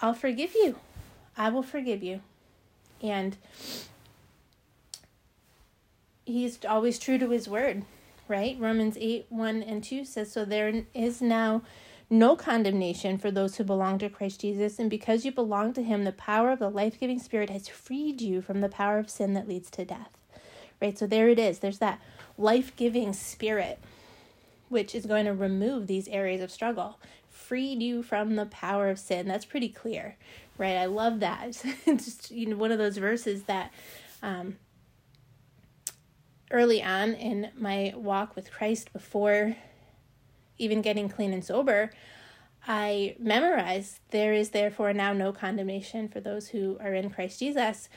I'll 0.00 0.14
forgive 0.14 0.54
you. 0.54 0.76
I 1.36 1.50
will 1.50 1.62
forgive 1.62 2.02
you. 2.02 2.20
And 3.02 3.36
he's 6.24 6.58
always 6.64 6.98
true 6.98 7.18
to 7.18 7.30
his 7.30 7.48
word, 7.48 7.84
right? 8.28 8.56
Romans 8.58 8.96
8 8.98 9.26
1 9.28 9.62
and 9.62 9.84
2 9.84 10.04
says, 10.04 10.32
So 10.32 10.44
there 10.44 10.84
is 10.94 11.20
now 11.20 11.62
no 12.10 12.36
condemnation 12.36 13.18
for 13.18 13.30
those 13.30 13.56
who 13.56 13.64
belong 13.64 13.98
to 13.98 14.08
Christ 14.08 14.40
Jesus, 14.40 14.78
and 14.78 14.90
because 14.90 15.24
you 15.24 15.32
belong 15.32 15.72
to 15.74 15.82
him, 15.82 16.04
the 16.04 16.12
power 16.12 16.50
of 16.50 16.58
the 16.58 16.70
life 16.70 16.98
giving 17.00 17.18
spirit 17.18 17.50
has 17.50 17.68
freed 17.68 18.20
you 18.20 18.40
from 18.40 18.60
the 18.60 18.68
power 18.68 18.98
of 18.98 19.10
sin 19.10 19.34
that 19.34 19.48
leads 19.48 19.70
to 19.70 19.84
death, 19.84 20.16
right? 20.80 20.98
So 20.98 21.06
there 21.06 21.28
it 21.28 21.38
is. 21.38 21.58
There's 21.58 21.78
that 21.78 22.00
life 22.36 22.74
giving 22.76 23.12
spirit, 23.12 23.80
which 24.68 24.94
is 24.94 25.06
going 25.06 25.24
to 25.24 25.34
remove 25.34 25.86
these 25.86 26.08
areas 26.08 26.42
of 26.42 26.50
struggle, 26.50 26.98
freed 27.46 27.82
you 27.82 28.02
from 28.02 28.36
the 28.36 28.46
power 28.46 28.88
of 28.88 28.98
sin. 28.98 29.28
That's 29.28 29.44
pretty 29.44 29.68
clear, 29.68 30.16
right? 30.56 30.76
I 30.76 30.86
love 30.86 31.20
that. 31.20 31.62
it's 31.86 32.04
just, 32.04 32.30
you 32.30 32.46
know, 32.46 32.56
one 32.56 32.72
of 32.72 32.78
those 32.78 32.96
verses 32.96 33.44
that, 33.44 33.72
um, 34.22 34.56
early 36.50 36.82
on 36.82 37.14
in 37.14 37.50
my 37.56 37.92
walk 37.96 38.36
with 38.36 38.50
Christ 38.50 38.92
before 38.92 39.56
even 40.56 40.82
getting 40.82 41.08
clean 41.08 41.32
and 41.32 41.44
sober, 41.44 41.90
I 42.66 43.16
memorized 43.18 44.00
there 44.10 44.32
is 44.32 44.50
therefore 44.50 44.92
now 44.92 45.12
no 45.12 45.32
condemnation 45.32 46.08
for 46.08 46.20
those 46.20 46.48
who 46.48 46.78
are 46.80 46.94
in 46.94 47.10
Christ 47.10 47.40
Jesus. 47.40 47.88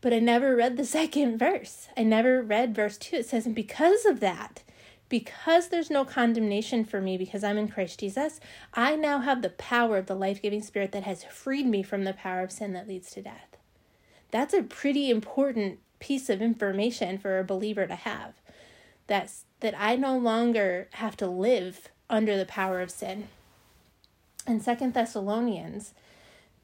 But 0.00 0.12
I 0.12 0.18
never 0.18 0.56
read 0.56 0.76
the 0.76 0.84
second 0.86 1.38
verse. 1.38 1.88
I 1.96 2.04
never 2.04 2.42
read 2.42 2.74
verse 2.74 2.96
2. 2.96 3.16
It 3.16 3.26
says, 3.26 3.46
and 3.46 3.54
because 3.54 4.06
of 4.06 4.20
that, 4.20 4.62
because 5.08 5.68
there's 5.68 5.90
no 5.90 6.04
condemnation 6.04 6.84
for 6.84 7.00
me 7.00 7.16
because 7.16 7.44
I'm 7.44 7.58
in 7.58 7.68
Christ 7.68 8.00
Jesus, 8.00 8.40
I 8.72 8.96
now 8.96 9.20
have 9.20 9.42
the 9.42 9.50
power 9.50 9.98
of 9.98 10.06
the 10.06 10.14
life 10.14 10.40
giving 10.42 10.62
spirit 10.62 10.92
that 10.92 11.04
has 11.04 11.24
freed 11.24 11.66
me 11.66 11.82
from 11.82 12.04
the 12.04 12.14
power 12.14 12.42
of 12.42 12.52
sin 12.52 12.72
that 12.72 12.88
leads 12.88 13.10
to 13.12 13.22
death. 13.22 13.56
That's 14.30 14.54
a 14.54 14.62
pretty 14.62 15.10
important 15.10 15.78
piece 16.00 16.28
of 16.28 16.42
information 16.42 17.18
for 17.18 17.38
a 17.38 17.44
believer 17.44 17.86
to 17.86 17.94
have. 17.94 18.34
That's 19.06 19.44
that 19.60 19.74
I 19.78 19.96
no 19.96 20.18
longer 20.18 20.88
have 20.94 21.16
to 21.18 21.26
live 21.26 21.88
under 22.10 22.36
the 22.36 22.46
power 22.46 22.80
of 22.80 22.90
sin. 22.90 23.28
And 24.46 24.62
Second 24.62 24.94
Thessalonians 24.94 25.94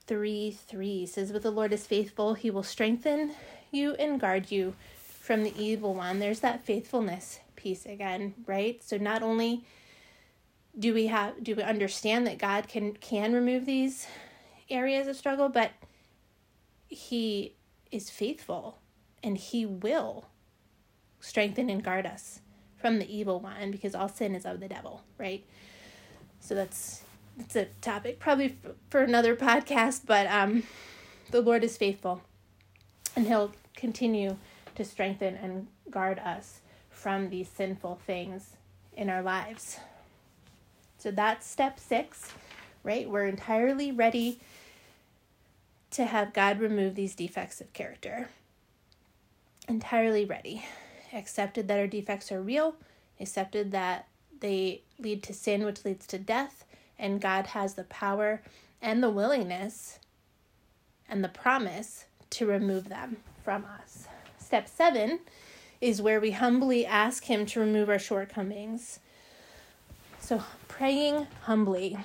3 0.06 0.50
3 0.50 1.06
says, 1.06 1.32
But 1.32 1.42
the 1.42 1.50
Lord 1.50 1.73
is 1.73 1.87
faithful, 1.87 2.35
he 2.35 2.50
will 2.50 2.62
strengthen 2.62 3.32
you 3.70 3.94
and 3.94 4.20
guard 4.20 4.50
you 4.50 4.75
from 4.97 5.44
the 5.44 5.54
evil 5.62 5.94
one. 5.94 6.18
There's 6.18 6.40
that 6.40 6.64
faithfulness 6.64 7.38
piece 7.61 7.87
again, 7.87 8.35
right? 8.47 8.83
So 8.83 8.97
not 8.97 9.23
only 9.23 9.64
do 10.79 10.95
we 10.95 11.07
have 11.07 11.43
do 11.43 11.55
we 11.55 11.62
understand 11.62 12.26
that 12.26 12.38
God 12.38 12.69
can 12.69 12.95
can 12.95 13.33
remove 13.33 13.67
these 13.67 14.07
areas 14.69 15.07
of 15.07 15.17
struggle, 15.17 15.49
but 15.49 15.73
he 16.88 17.55
is 17.90 18.11
faithful 18.11 18.79
and 19.23 19.37
he 19.37 19.67
will 19.67 20.26
strengthen 21.21 21.69
and 21.69 21.83
guard 21.83 22.07
us 22.07 22.40
from 22.76 22.99
the 22.99 23.14
evil 23.14 23.40
one 23.40 23.71
because 23.71 23.95
all 23.95 24.09
sin 24.09 24.35
is 24.35 24.47
of 24.47 24.61
the 24.61 24.69
devil, 24.69 25.02
right? 25.19 25.45
So 26.40 26.55
that's 26.55 27.02
it's 27.38 27.57
a 27.57 27.67
topic 27.81 28.19
probably 28.19 28.59
for 28.88 29.02
another 29.02 29.37
podcast, 29.37 30.02
but 30.07 30.26
um 30.26 30.62
the 31.31 31.40
Lord 31.40 31.62
is 31.62 31.76
faithful 31.76 32.23
and 33.17 33.26
he'll 33.26 33.52
continue 33.76 34.37
to 34.75 34.85
strengthen 34.85 35.35
and 35.35 35.67
guard 35.90 36.19
us 36.21 36.60
from 37.00 37.30
these 37.30 37.49
sinful 37.49 37.99
things 38.07 38.57
in 38.95 39.09
our 39.09 39.23
lives. 39.23 39.78
So 40.99 41.11
that's 41.11 41.49
step 41.49 41.80
6, 41.80 42.35
right? 42.85 43.09
We're 43.09 43.26
entirely 43.26 43.90
ready 43.90 44.38
to 45.92 46.04
have 46.04 46.35
God 46.35 46.61
remove 46.61 46.95
these 46.95 47.14
defects 47.14 47.62
of 47.62 47.73
character. 47.73 48.28
Entirely 49.66 50.26
ready. 50.26 50.66
Accepted 51.14 51.69
that 51.69 51.78
our 51.78 51.87
defects 51.87 52.30
are 52.30 52.42
real, 52.42 52.76
accepted 53.19 53.73
that 53.73 54.07
they 54.40 54.83
lead 54.99 55.23
to 55.23 55.33
sin, 55.33 55.64
which 55.64 55.87
leads 55.87 56.07
to 56.09 56.19
death, 56.19 56.66
and 56.99 57.21
God 57.21 57.47
has 57.49 57.75
the 57.75 57.85
power 57.85 58.42
and 58.83 59.02
the 59.02 59.11
willingness 59.11 59.99
and 61.09 61.25
the 61.25 61.28
promise 61.28 62.04
to 62.28 62.47
remove 62.47 62.90
them 62.90 63.16
from 63.42 63.64
us. 63.64 64.07
Step 64.38 64.69
seven 64.69 65.21
is 65.81 66.03
where 66.03 66.21
we 66.21 66.33
humbly 66.33 66.85
ask 66.85 67.25
Him 67.25 67.47
to 67.47 67.61
remove 67.61 67.89
our 67.89 67.99
shortcomings. 67.99 69.01
So, 70.21 70.43
praying 70.69 71.27
humbly. 71.43 71.99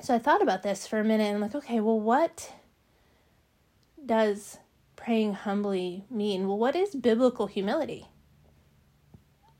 So 0.00 0.14
I 0.14 0.18
thought 0.18 0.42
about 0.42 0.62
this 0.62 0.86
for 0.86 1.00
a 1.00 1.04
minute 1.04 1.24
and 1.24 1.40
like, 1.40 1.54
okay, 1.54 1.80
well, 1.80 1.98
what 1.98 2.52
does 4.04 4.58
praying 4.94 5.34
humbly 5.34 6.04
mean? 6.10 6.46
Well, 6.46 6.58
what 6.58 6.76
is 6.76 6.94
biblical 6.94 7.46
humility? 7.46 8.06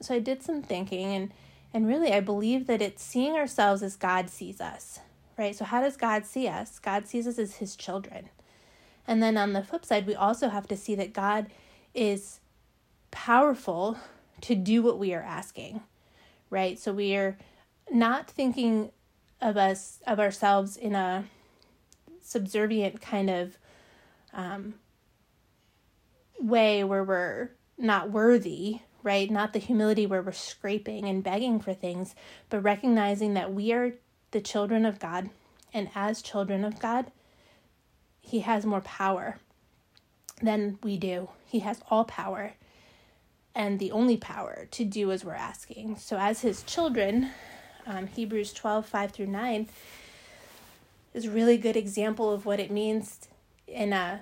So 0.03 0.15
I 0.15 0.19
did 0.19 0.43
some 0.43 0.63
thinking 0.63 1.07
and 1.07 1.33
and 1.73 1.87
really 1.87 2.13
I 2.13 2.21
believe 2.21 2.67
that 2.69 2.81
it's 2.81 3.03
seeing 3.03 3.35
ourselves 3.35 3.83
as 3.83 3.97
God 3.97 4.31
sees 4.31 4.61
us. 4.61 5.01
Right? 5.37 5.55
So 5.55 5.65
how 5.65 5.83
does 5.83 5.97
God 5.97 6.25
see 6.25 6.49
us? 6.49 6.79
God 6.79 7.07
sees 7.07 7.27
us 7.27 7.39
as 7.39 7.57
his 7.57 7.77
children. 7.77 8.31
And 9.07 9.23
then 9.23 9.37
on 9.37 9.53
the 9.53 9.63
flip 9.63 9.85
side, 9.85 10.07
we 10.07 10.15
also 10.15 10.49
have 10.49 10.67
to 10.69 10.77
see 10.77 10.95
that 10.95 11.13
God 11.13 11.49
is 11.95 12.41
powerful 13.17 13.97
to 14.43 14.55
do 14.55 14.83
what 14.83 14.99
we 14.99 15.15
are 15.15 15.23
asking. 15.23 15.81
Right? 16.51 16.79
So 16.79 16.93
we 16.93 17.17
are 17.17 17.39
not 17.91 18.29
thinking 18.31 18.91
of 19.41 19.57
us 19.57 20.01
of 20.07 20.21
ourselves 20.21 20.77
in 20.77 20.95
a 20.95 21.25
subservient 22.21 23.01
kind 23.01 23.31
of 23.31 23.57
um, 24.35 24.75
way 26.39 26.85
where 26.85 27.05
we're 27.05 27.51
not 27.79 28.11
worthy 28.11 28.81
right 29.03 29.31
not 29.31 29.53
the 29.53 29.59
humility 29.59 30.07
where 30.07 30.23
we're 30.23 30.33
scraping 30.33 31.05
and 31.05 31.23
begging 31.23 31.61
for 31.61 31.75
things 31.75 32.15
but 32.49 32.61
recognizing 32.63 33.35
that 33.35 33.53
we 33.53 33.73
are 33.73 33.93
the 34.31 34.41
children 34.41 34.85
of 34.87 34.99
god 34.99 35.29
and 35.73 35.89
as 35.95 36.23
children 36.23 36.65
of 36.65 36.81
god 36.81 37.13
he 38.21 38.41
has 38.41 38.65
more 38.67 38.81
power 38.81 39.39
than 40.43 40.79
we 40.83 40.97
do 40.97 41.29
he 41.47 41.61
has 41.61 41.81
all 41.91 42.05
power 42.05 42.55
and 43.57 43.81
the 43.81 43.91
only 43.91 44.17
power 44.17 44.69
to 44.71 44.85
do 44.85 45.11
as 45.11 45.25
we're 45.25 45.35
asking 45.35 45.97
so 45.97 46.17
as 46.19 46.43
his 46.43 46.63
children 46.63 47.31
um, 47.87 48.07
Hebrews 48.07 48.53
12 48.53 48.87
5 48.87 49.11
through 49.11 49.27
9 49.27 49.69
is 51.15 51.25
a 51.25 51.31
really 51.31 51.57
good 51.57 51.77
example 51.77 52.31
of 52.31 52.45
what 52.47 52.61
it 52.61 52.71
means 52.71 53.27
in 53.67 53.93
a 53.93 54.21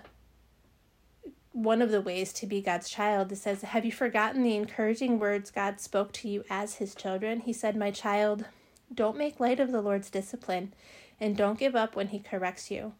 one 1.55 1.81
of 1.81 1.91
the 1.91 2.01
ways 2.01 2.33
to 2.33 2.47
be 2.47 2.61
God's 2.61 2.91
child. 2.91 3.31
It 3.31 3.37
says, 3.37 3.63
Have 3.63 3.85
you 3.85 3.93
forgotten 3.93 4.43
the 4.43 4.57
encouraging 4.57 5.21
words 5.21 5.53
God 5.53 5.81
spoke 5.81 6.13
to 6.15 6.29
you 6.29 6.45
as 6.51 6.75
his 6.75 6.97
children? 6.97 7.41
He 7.41 7.53
said, 7.53 7.77
My 7.77 7.93
child, 7.93 8.45
don't 8.93 9.17
make 9.17 9.39
light 9.39 9.61
of 9.61 9.71
the 9.71 9.81
Lord's 9.81 10.11
discipline, 10.11 10.73
and 11.21 11.37
don't 11.37 11.59
give 11.59 11.77
up 11.77 11.95
when 11.95 12.09
he 12.09 12.19
corrects 12.19 12.73
you. 12.73 12.95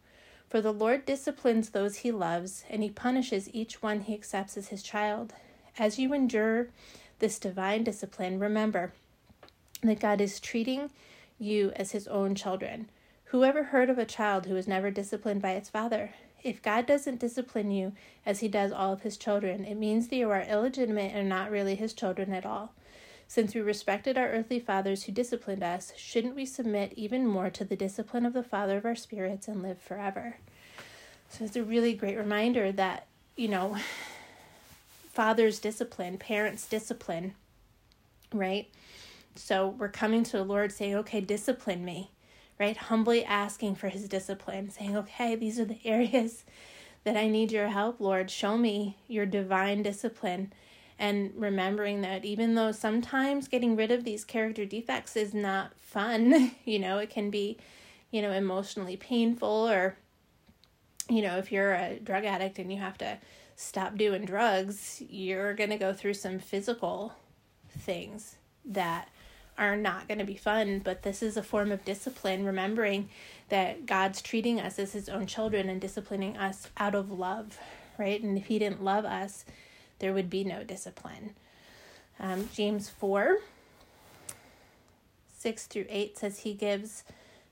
For 0.49 0.61
the 0.61 0.71
Lord 0.71 1.05
disciplines 1.05 1.69
those 1.69 1.97
he 1.97 2.11
loves, 2.13 2.63
and 2.69 2.81
he 2.81 2.89
punishes 2.89 3.53
each 3.53 3.83
one 3.83 3.99
he 4.01 4.13
accepts 4.13 4.55
as 4.55 4.69
his 4.69 4.81
child. 4.81 5.33
As 5.77 5.99
you 5.99 6.13
endure 6.13 6.69
this 7.19 7.37
divine 7.37 7.83
discipline, 7.83 8.39
remember 8.39 8.93
that 9.83 9.99
God 9.99 10.21
is 10.21 10.39
treating 10.39 10.89
you 11.37 11.71
as 11.75 11.91
his 11.91 12.07
own 12.07 12.33
children. 12.33 12.89
Whoever 13.25 13.63
heard 13.63 13.89
of 13.89 13.97
a 13.97 14.05
child 14.05 14.45
who 14.45 14.53
was 14.53 14.67
never 14.67 14.89
disciplined 14.89 15.41
by 15.41 15.51
its 15.51 15.69
father? 15.69 16.13
If 16.43 16.61
God 16.61 16.85
doesn't 16.85 17.19
discipline 17.19 17.71
you 17.71 17.93
as 18.25 18.39
he 18.39 18.47
does 18.47 18.71
all 18.71 18.93
of 18.93 19.01
his 19.01 19.17
children, 19.17 19.65
it 19.65 19.75
means 19.75 20.07
that 20.07 20.15
you 20.15 20.29
are 20.29 20.43
illegitimate 20.43 21.13
and 21.13 21.27
not 21.27 21.51
really 21.51 21.75
his 21.75 21.93
children 21.93 22.31
at 22.31 22.45
all. 22.45 22.71
Since 23.27 23.55
we 23.55 23.61
respected 23.61 24.17
our 24.17 24.29
earthly 24.29 24.59
fathers 24.59 25.03
who 25.03 25.11
disciplined 25.11 25.63
us, 25.63 25.91
shouldn't 25.97 26.35
we 26.35 26.45
submit 26.45 26.93
even 26.95 27.25
more 27.25 27.49
to 27.49 27.65
the 27.65 27.75
discipline 27.75 28.25
of 28.25 28.33
the 28.33 28.43
Father 28.43 28.77
of 28.77 28.85
our 28.85 28.95
spirits 28.95 29.47
and 29.47 29.61
live 29.61 29.81
forever? 29.81 30.37
So 31.29 31.43
it's 31.43 31.55
a 31.55 31.63
really 31.63 31.95
great 31.95 32.17
reminder 32.17 32.71
that, 32.71 33.07
you 33.35 33.47
know, 33.47 33.77
fathers 35.15 35.59
discipline, 35.59 36.17
parents 36.17 36.67
discipline, 36.67 37.33
right? 38.33 38.69
So 39.35 39.69
we're 39.69 39.89
coming 39.89 40.23
to 40.23 40.37
the 40.37 40.43
Lord 40.43 40.71
saying, 40.71 40.95
okay, 40.95 41.21
discipline 41.21 41.83
me, 41.85 42.11
right? 42.59 42.75
Humbly 42.75 43.23
asking 43.23 43.75
for 43.75 43.87
his 43.87 44.07
discipline, 44.07 44.69
saying, 44.69 44.95
okay, 44.97 45.35
these 45.35 45.59
are 45.59 45.65
the 45.65 45.79
areas 45.85 46.43
that 47.05 47.15
I 47.15 47.27
need 47.27 47.51
your 47.51 47.69
help, 47.69 48.01
Lord. 48.01 48.29
Show 48.29 48.57
me 48.57 48.97
your 49.07 49.25
divine 49.25 49.83
discipline. 49.83 50.51
And 50.97 51.31
remembering 51.35 52.01
that 52.01 52.23
even 52.23 52.55
though 52.55 52.71
sometimes 52.71 53.47
getting 53.47 53.75
rid 53.75 53.91
of 53.91 54.03
these 54.03 54.23
character 54.23 54.65
defects 54.65 55.15
is 55.15 55.33
not 55.33 55.73
fun, 55.77 56.51
you 56.65 56.79
know, 56.79 56.97
it 56.97 57.09
can 57.09 57.29
be, 57.29 57.57
you 58.11 58.21
know, 58.21 58.31
emotionally 58.31 58.97
painful 58.97 59.69
or, 59.69 59.97
you 61.09 61.21
know, 61.21 61.37
if 61.37 61.51
you're 61.51 61.73
a 61.73 61.99
drug 61.99 62.25
addict 62.25 62.59
and 62.59 62.71
you 62.71 62.79
have 62.79 62.97
to 62.97 63.17
stop 63.55 63.97
doing 63.97 64.25
drugs, 64.25 65.01
you're 65.09 65.53
going 65.53 65.69
to 65.69 65.77
go 65.77 65.93
through 65.93 66.13
some 66.15 66.39
physical 66.39 67.13
things 67.69 68.35
that 68.65 69.09
are 69.57 69.77
not 69.77 70.07
going 70.07 70.17
to 70.19 70.25
be 70.25 70.35
fun, 70.35 70.79
but 70.79 71.03
this 71.03 71.23
is 71.23 71.37
a 71.37 71.43
form 71.43 71.71
of 71.71 71.85
discipline, 71.85 72.45
remembering 72.45 73.09
that 73.49 73.85
God's 73.85 74.21
treating 74.21 74.59
us 74.59 74.77
as 74.79 74.91
his 74.91 75.07
own 75.07 75.27
children 75.27 75.69
and 75.69 75.79
disciplining 75.79 76.35
us 76.37 76.69
out 76.77 76.95
of 76.95 77.09
love, 77.11 77.57
right? 77.97 78.21
And 78.21 78.37
if 78.37 78.47
he 78.47 78.59
didn't 78.59 78.83
love 78.83 79.05
us, 79.05 79.45
there 79.99 80.13
would 80.13 80.29
be 80.29 80.43
no 80.43 80.63
discipline. 80.63 81.35
Um, 82.19 82.49
James 82.53 82.89
4 82.89 83.39
6 85.37 85.67
through 85.67 85.85
8 85.89 86.17
says 86.17 86.39
he 86.39 86.53
gives 86.53 87.03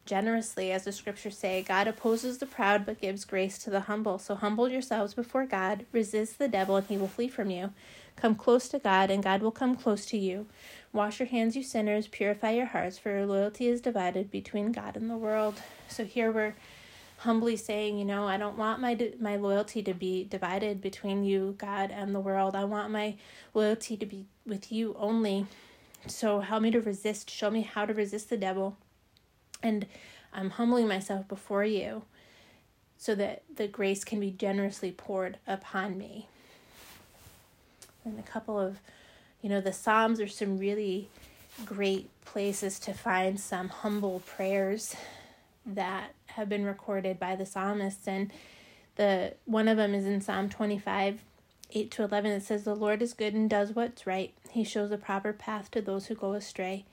generously, 0.06 0.72
as 0.72 0.84
the 0.84 0.92
scriptures 0.92 1.38
say. 1.38 1.64
God 1.64 1.88
opposes 1.88 2.38
the 2.38 2.46
proud 2.46 2.86
but 2.86 3.02
gives 3.02 3.26
grace 3.26 3.58
to 3.60 3.70
the 3.70 3.82
humble. 3.82 4.20
So 4.20 4.36
humble 4.36 4.70
yourselves 4.70 5.14
before 5.14 5.46
God, 5.46 5.86
resist 5.92 6.40
the 6.40 6.48
devil, 6.48 6.76
and 6.76 6.88
he 6.88 6.98
will 6.98 7.08
flee 7.08 7.28
from 7.28 7.50
you. 7.50 7.72
Come 8.16 8.36
close 8.36 8.68
to 8.70 8.80
God, 8.80 9.10
and 9.10 9.24
God 9.24 9.42
will 9.42 9.52
come 9.52 9.76
close 9.76 10.06
to 10.08 10.18
you. 10.18 10.46
Wash 10.92 11.20
your 11.20 11.28
hands, 11.28 11.56
you 11.56 11.64
sinners, 11.64 12.08
purify 12.08 12.52
your 12.52 12.68
hearts, 12.68 12.98
for 12.98 13.10
your 13.10 13.26
loyalty 13.26 13.68
is 13.68 13.82
divided 13.82 14.30
between 14.30 14.72
God 14.72 14.96
and 14.96 15.10
the 15.10 15.18
world. 15.18 15.56
So 15.88 16.06
here 16.06 16.32
we're 16.32 16.56
humbly 17.18 17.56
saying, 17.56 17.98
you 17.98 18.06
know, 18.06 18.28
I 18.28 18.38
don't 18.38 18.58
want 18.58 18.82
my 18.82 19.12
my 19.20 19.38
loyalty 19.38 19.82
to 19.84 19.94
be 19.94 20.26
divided 20.26 20.82
between 20.82 21.24
you, 21.24 21.56
God, 21.58 21.90
and 21.90 22.14
the 22.14 22.20
world. 22.20 22.56
I 22.56 22.66
want 22.66 22.92
my 22.92 23.16
loyalty 23.54 23.98
to 23.98 24.06
be 24.06 24.26
with 24.46 24.72
you 24.72 24.96
only. 25.00 25.48
So 26.06 26.42
help 26.42 26.62
me 26.62 26.72
to 26.72 26.82
resist. 26.82 27.30
Show 27.30 27.50
me 27.50 27.62
how 27.62 27.86
to 27.86 27.94
resist 27.94 28.30
the 28.30 28.38
devil. 28.38 28.78
And 29.64 29.88
I'm 30.34 30.52
humbling 30.52 30.88
myself 30.88 31.28
before 31.28 31.64
you 31.64 32.04
so 32.98 33.16
that 33.16 33.44
the 33.56 33.68
grace 33.68 34.04
can 34.04 34.20
be 34.20 34.32
generously 34.32 34.92
poured 34.92 35.38
upon 35.48 35.98
me. 35.98 36.28
And 38.06 38.20
a 38.20 38.24
couple 38.24 38.60
of 38.60 38.78
you 39.42 39.50
know, 39.50 39.60
the 39.60 39.74
Psalms 39.74 40.22
are 40.22 40.28
some 40.28 40.58
really 40.58 41.10
great 41.66 42.10
places 42.24 42.80
to 42.80 42.94
find 42.94 43.40
some 43.40 43.68
humble 43.68 44.22
prayers 44.26 44.96
that 45.66 46.14
have 46.28 46.48
been 46.48 46.66
recorded 46.66 47.20
by 47.20 47.36
the 47.36 47.46
psalmists 47.46 48.08
and 48.08 48.32
the 48.96 49.34
one 49.46 49.68
of 49.68 49.78
them 49.78 49.94
is 49.94 50.06
in 50.06 50.22
Psalm 50.22 50.50
25 50.50 51.22
8 51.76 51.92
to 51.92 52.04
11, 52.04 52.32
it 52.32 52.44
says, 52.44 52.64
The 52.64 52.76
Lord 52.76 53.02
is 53.02 53.14
good 53.14 53.34
and 53.34 53.50
does 53.50 53.72
what's 53.72 54.06
right. 54.06 54.34
He 54.52 54.64
shows 54.64 54.92
a 54.92 54.98
proper 54.98 55.34
path 55.34 55.72
to 55.72 55.82
those 55.82 56.06
who 56.06 56.16
go 56.16 56.34
astray. 56.34 56.86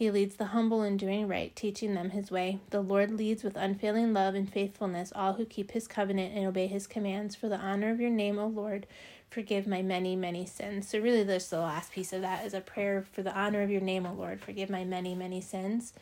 He 0.00 0.10
leads 0.10 0.36
the 0.36 0.46
humble 0.46 0.82
in 0.82 0.96
doing 0.96 1.28
right, 1.28 1.54
teaching 1.54 1.92
them 1.92 2.08
his 2.08 2.30
way. 2.30 2.58
The 2.70 2.80
Lord 2.80 3.10
leads 3.10 3.44
with 3.44 3.54
unfailing 3.54 4.14
love 4.14 4.34
and 4.34 4.50
faithfulness 4.50 5.12
all 5.14 5.34
who 5.34 5.44
keep 5.44 5.72
his 5.72 5.86
covenant 5.86 6.34
and 6.34 6.46
obey 6.46 6.68
his 6.68 6.86
commands. 6.86 7.36
For 7.36 7.50
the 7.50 7.58
honor 7.58 7.90
of 7.90 8.00
your 8.00 8.08
name, 8.08 8.38
O 8.38 8.46
Lord, 8.46 8.86
forgive 9.28 9.66
my 9.66 9.82
many, 9.82 10.16
many 10.16 10.46
sins. 10.46 10.88
So, 10.88 11.00
really, 11.00 11.22
there's 11.22 11.50
the 11.50 11.60
last 11.60 11.92
piece 11.92 12.14
of 12.14 12.22
that 12.22 12.46
is 12.46 12.54
a 12.54 12.62
prayer 12.62 13.04
for 13.12 13.22
the 13.22 13.38
honor 13.38 13.60
of 13.60 13.70
your 13.70 13.82
name, 13.82 14.06
O 14.06 14.14
Lord, 14.14 14.40
forgive 14.40 14.70
my 14.70 14.84
many, 14.84 15.14
many 15.14 15.42
sins. 15.42 15.92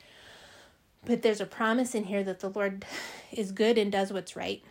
But 1.04 1.22
there's 1.22 1.40
a 1.40 1.44
promise 1.44 1.92
in 1.92 2.04
here 2.04 2.22
that 2.22 2.38
the 2.38 2.50
Lord 2.50 2.86
is 3.32 3.50
good 3.50 3.76
and 3.76 3.90
does 3.90 4.12
what's 4.12 4.36
right. 4.36 4.62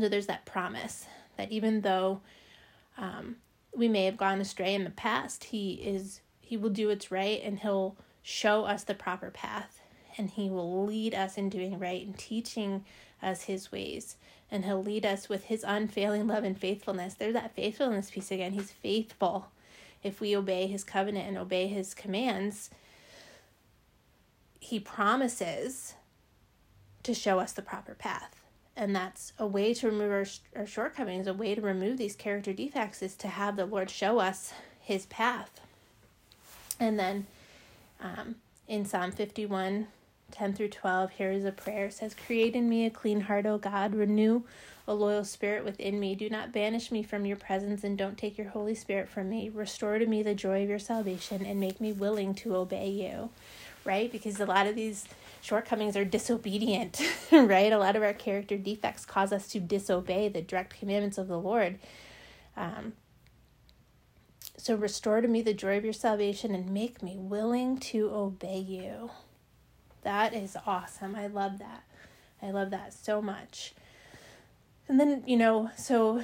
So, 0.00 0.08
there's 0.08 0.28
that 0.28 0.46
promise 0.46 1.04
that 1.36 1.52
even 1.52 1.82
though 1.82 2.22
um, 2.96 3.36
we 3.76 3.86
may 3.86 4.06
have 4.06 4.16
gone 4.16 4.40
astray 4.40 4.74
in 4.74 4.84
the 4.84 4.88
past, 4.88 5.44
He 5.44 5.74
is 5.74 6.22
He 6.40 6.56
will 6.56 6.70
do 6.70 6.88
what's 6.88 7.10
right 7.10 7.42
and 7.44 7.58
He'll 7.58 7.98
show 8.24 8.64
us 8.64 8.82
the 8.82 8.94
proper 8.94 9.30
path 9.30 9.80
and 10.18 10.30
He 10.30 10.50
will 10.50 10.84
lead 10.84 11.14
us 11.14 11.38
in 11.38 11.48
doing 11.48 11.78
right 11.78 12.04
and 12.04 12.18
teaching 12.18 12.84
us 13.22 13.42
His 13.42 13.70
ways. 13.70 14.16
And 14.50 14.64
He'll 14.64 14.82
lead 14.82 15.06
us 15.06 15.28
with 15.28 15.44
His 15.44 15.64
unfailing 15.64 16.26
love 16.26 16.42
and 16.42 16.58
faithfulness. 16.58 17.14
There's 17.14 17.34
that 17.34 17.54
faithfulness 17.54 18.10
piece 18.10 18.30
again. 18.30 18.52
He's 18.52 18.72
faithful. 18.72 19.48
If 20.02 20.20
we 20.20 20.36
obey 20.36 20.66
His 20.66 20.82
covenant 20.82 21.28
and 21.28 21.38
obey 21.38 21.68
His 21.68 21.94
commands, 21.94 22.70
He 24.58 24.80
promises 24.80 25.94
to 27.02 27.14
show 27.14 27.38
us 27.38 27.52
the 27.52 27.62
proper 27.62 27.94
path 27.94 28.40
and 28.76 28.94
that's 28.94 29.32
a 29.38 29.46
way 29.46 29.72
to 29.74 29.88
remove 29.88 30.10
our, 30.10 30.26
our 30.56 30.66
shortcomings 30.66 31.26
a 31.26 31.34
way 31.34 31.54
to 31.54 31.60
remove 31.60 31.96
these 31.96 32.16
character 32.16 32.52
defects 32.52 33.02
is 33.02 33.14
to 33.14 33.28
have 33.28 33.56
the 33.56 33.66
lord 33.66 33.90
show 33.90 34.18
us 34.18 34.52
his 34.80 35.06
path 35.06 35.60
and 36.80 36.98
then 36.98 37.26
um, 38.00 38.36
in 38.68 38.84
psalm 38.84 39.12
51 39.12 39.88
10 40.30 40.54
through 40.54 40.68
12 40.68 41.10
here 41.12 41.30
is 41.30 41.44
a 41.44 41.52
prayer. 41.52 41.86
It 41.86 41.92
says 41.92 42.14
create 42.14 42.54
in 42.56 42.68
me 42.68 42.86
a 42.86 42.90
clean 42.90 43.22
heart 43.22 43.46
o 43.46 43.58
god. 43.58 43.94
Renew 43.94 44.42
a 44.86 44.94
loyal 44.94 45.24
spirit 45.24 45.64
within 45.64 46.00
me. 46.00 46.14
Do 46.14 46.28
not 46.28 46.52
banish 46.52 46.90
me 46.90 47.02
from 47.02 47.24
your 47.24 47.36
presence 47.36 47.84
and 47.84 47.96
don't 47.96 48.18
take 48.18 48.36
your 48.36 48.48
holy 48.48 48.74
spirit 48.74 49.08
from 49.08 49.30
me. 49.30 49.48
Restore 49.48 49.98
to 49.98 50.06
me 50.06 50.22
the 50.22 50.34
joy 50.34 50.62
of 50.62 50.68
your 50.68 50.78
salvation 50.78 51.46
and 51.46 51.60
make 51.60 51.80
me 51.80 51.92
willing 51.92 52.34
to 52.36 52.56
obey 52.56 52.88
you. 52.88 53.30
Right? 53.84 54.10
Because 54.10 54.40
a 54.40 54.46
lot 54.46 54.66
of 54.66 54.74
these 54.74 55.04
shortcomings 55.40 55.96
are 55.96 56.06
disobedient, 56.06 57.00
right? 57.32 57.72
A 57.72 57.78
lot 57.78 57.96
of 57.96 58.02
our 58.02 58.14
character 58.14 58.56
defects 58.56 59.04
cause 59.04 59.32
us 59.32 59.46
to 59.48 59.60
disobey 59.60 60.28
the 60.28 60.40
direct 60.40 60.78
commandments 60.78 61.18
of 61.18 61.28
the 61.28 61.38
Lord. 61.38 61.78
Um, 62.56 62.94
so 64.64 64.74
restore 64.74 65.20
to 65.20 65.28
me 65.28 65.42
the 65.42 65.52
joy 65.52 65.76
of 65.76 65.84
your 65.84 65.92
salvation 65.92 66.54
and 66.54 66.70
make 66.70 67.02
me 67.02 67.18
willing 67.18 67.76
to 67.76 68.08
obey 68.10 68.56
you. 68.56 69.10
That 70.04 70.32
is 70.32 70.56
awesome. 70.66 71.14
I 71.14 71.26
love 71.26 71.58
that. 71.58 71.84
I 72.42 72.50
love 72.50 72.70
that 72.70 72.94
so 72.94 73.20
much. 73.20 73.74
And 74.88 74.98
then, 74.98 75.22
you 75.26 75.36
know, 75.36 75.70
so 75.76 76.22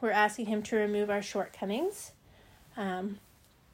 we're 0.00 0.10
asking 0.10 0.46
him 0.46 0.60
to 0.64 0.76
remove 0.76 1.08
our 1.08 1.22
shortcomings. 1.22 2.10
Um, 2.76 3.20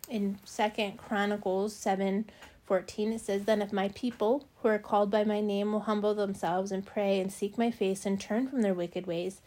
in 0.07 0.39
Second 0.45 0.99
Chronicles 0.99 1.75
7 1.75 2.27
14, 2.67 3.13
it 3.15 3.23
says, 3.23 3.47
Then 3.47 3.63
if 3.63 3.73
my 3.73 3.89
people, 3.95 4.45
who 4.61 4.69
are 4.69 4.79
called 4.79 5.11
by 5.11 5.25
my 5.25 5.41
name, 5.41 5.73
will 5.73 5.81
humble 5.81 6.15
themselves 6.15 6.73
and 6.73 6.85
pray 6.85 7.21
and 7.21 7.33
seek 7.33 7.57
my 7.57 7.71
face 7.71 8.05
and 8.05 8.21
turn 8.21 8.49
from 8.49 8.61
their 8.61 8.75
wicked 8.75 9.07
ways, 9.07 9.41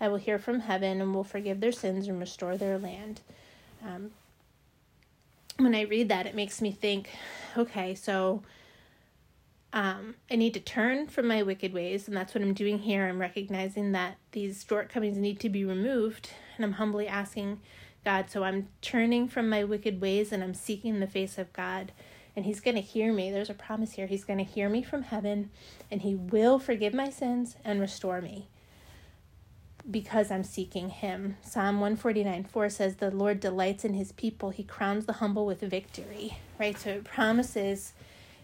I 0.00 0.06
will 0.06 0.18
hear 0.18 0.38
from 0.38 0.60
heaven 0.60 1.00
and 1.00 1.12
will 1.12 1.24
forgive 1.24 1.58
their 1.58 1.72
sins 1.72 2.06
and 2.06 2.20
restore 2.20 2.56
their 2.56 2.78
land. 2.78 3.22
Um, 3.84 4.10
when 5.58 5.74
I 5.74 5.82
read 5.82 6.08
that, 6.08 6.26
it 6.26 6.34
makes 6.34 6.60
me 6.60 6.72
think, 6.72 7.10
okay, 7.56 7.94
so 7.94 8.42
um, 9.72 10.14
I 10.30 10.36
need 10.36 10.54
to 10.54 10.60
turn 10.60 11.06
from 11.06 11.28
my 11.28 11.42
wicked 11.42 11.72
ways, 11.72 12.08
and 12.08 12.16
that's 12.16 12.34
what 12.34 12.42
I'm 12.42 12.54
doing 12.54 12.78
here. 12.78 13.06
I'm 13.06 13.20
recognizing 13.20 13.92
that 13.92 14.16
these 14.32 14.64
shortcomings 14.68 15.18
need 15.18 15.40
to 15.40 15.48
be 15.48 15.64
removed, 15.64 16.30
and 16.56 16.64
I'm 16.64 16.72
humbly 16.72 17.08
asking 17.08 17.60
God. 18.04 18.30
So 18.30 18.44
I'm 18.44 18.68
turning 18.80 19.28
from 19.28 19.48
my 19.48 19.64
wicked 19.64 20.00
ways 20.00 20.32
and 20.32 20.42
I'm 20.42 20.54
seeking 20.54 21.00
the 21.00 21.06
face 21.06 21.38
of 21.38 21.52
God 21.52 21.92
and 22.34 22.44
he's 22.44 22.60
going 22.60 22.74
to 22.76 22.80
hear 22.80 23.12
me. 23.12 23.30
There's 23.30 23.50
a 23.50 23.54
promise 23.54 23.92
here. 23.92 24.06
He's 24.06 24.24
going 24.24 24.38
to 24.38 24.44
hear 24.44 24.68
me 24.68 24.82
from 24.82 25.02
heaven 25.02 25.50
and 25.90 26.02
he 26.02 26.14
will 26.14 26.58
forgive 26.58 26.94
my 26.94 27.10
sins 27.10 27.56
and 27.64 27.80
restore 27.80 28.20
me 28.20 28.48
because 29.90 30.30
I'm 30.30 30.44
seeking 30.44 30.90
him. 30.90 31.36
Psalm 31.42 31.80
149 31.80 32.44
4 32.44 32.70
says, 32.70 32.96
The 32.96 33.10
Lord 33.10 33.40
delights 33.40 33.84
in 33.84 33.94
his 33.94 34.12
people. 34.12 34.50
He 34.50 34.62
crowns 34.62 35.06
the 35.06 35.14
humble 35.14 35.46
with 35.46 35.60
victory, 35.60 36.38
right? 36.58 36.78
So 36.78 36.90
it 36.90 37.04
promises 37.04 37.92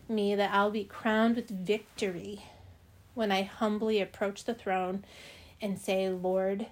me 0.08 0.34
that 0.34 0.52
I'll 0.52 0.70
be 0.70 0.84
crowned 0.84 1.36
with 1.36 1.50
victory 1.50 2.42
when 3.14 3.30
I 3.30 3.42
humbly 3.42 4.00
approach 4.00 4.44
the 4.44 4.54
throne 4.54 5.04
and 5.60 5.78
say, 5.78 6.08
Lord, 6.08 6.66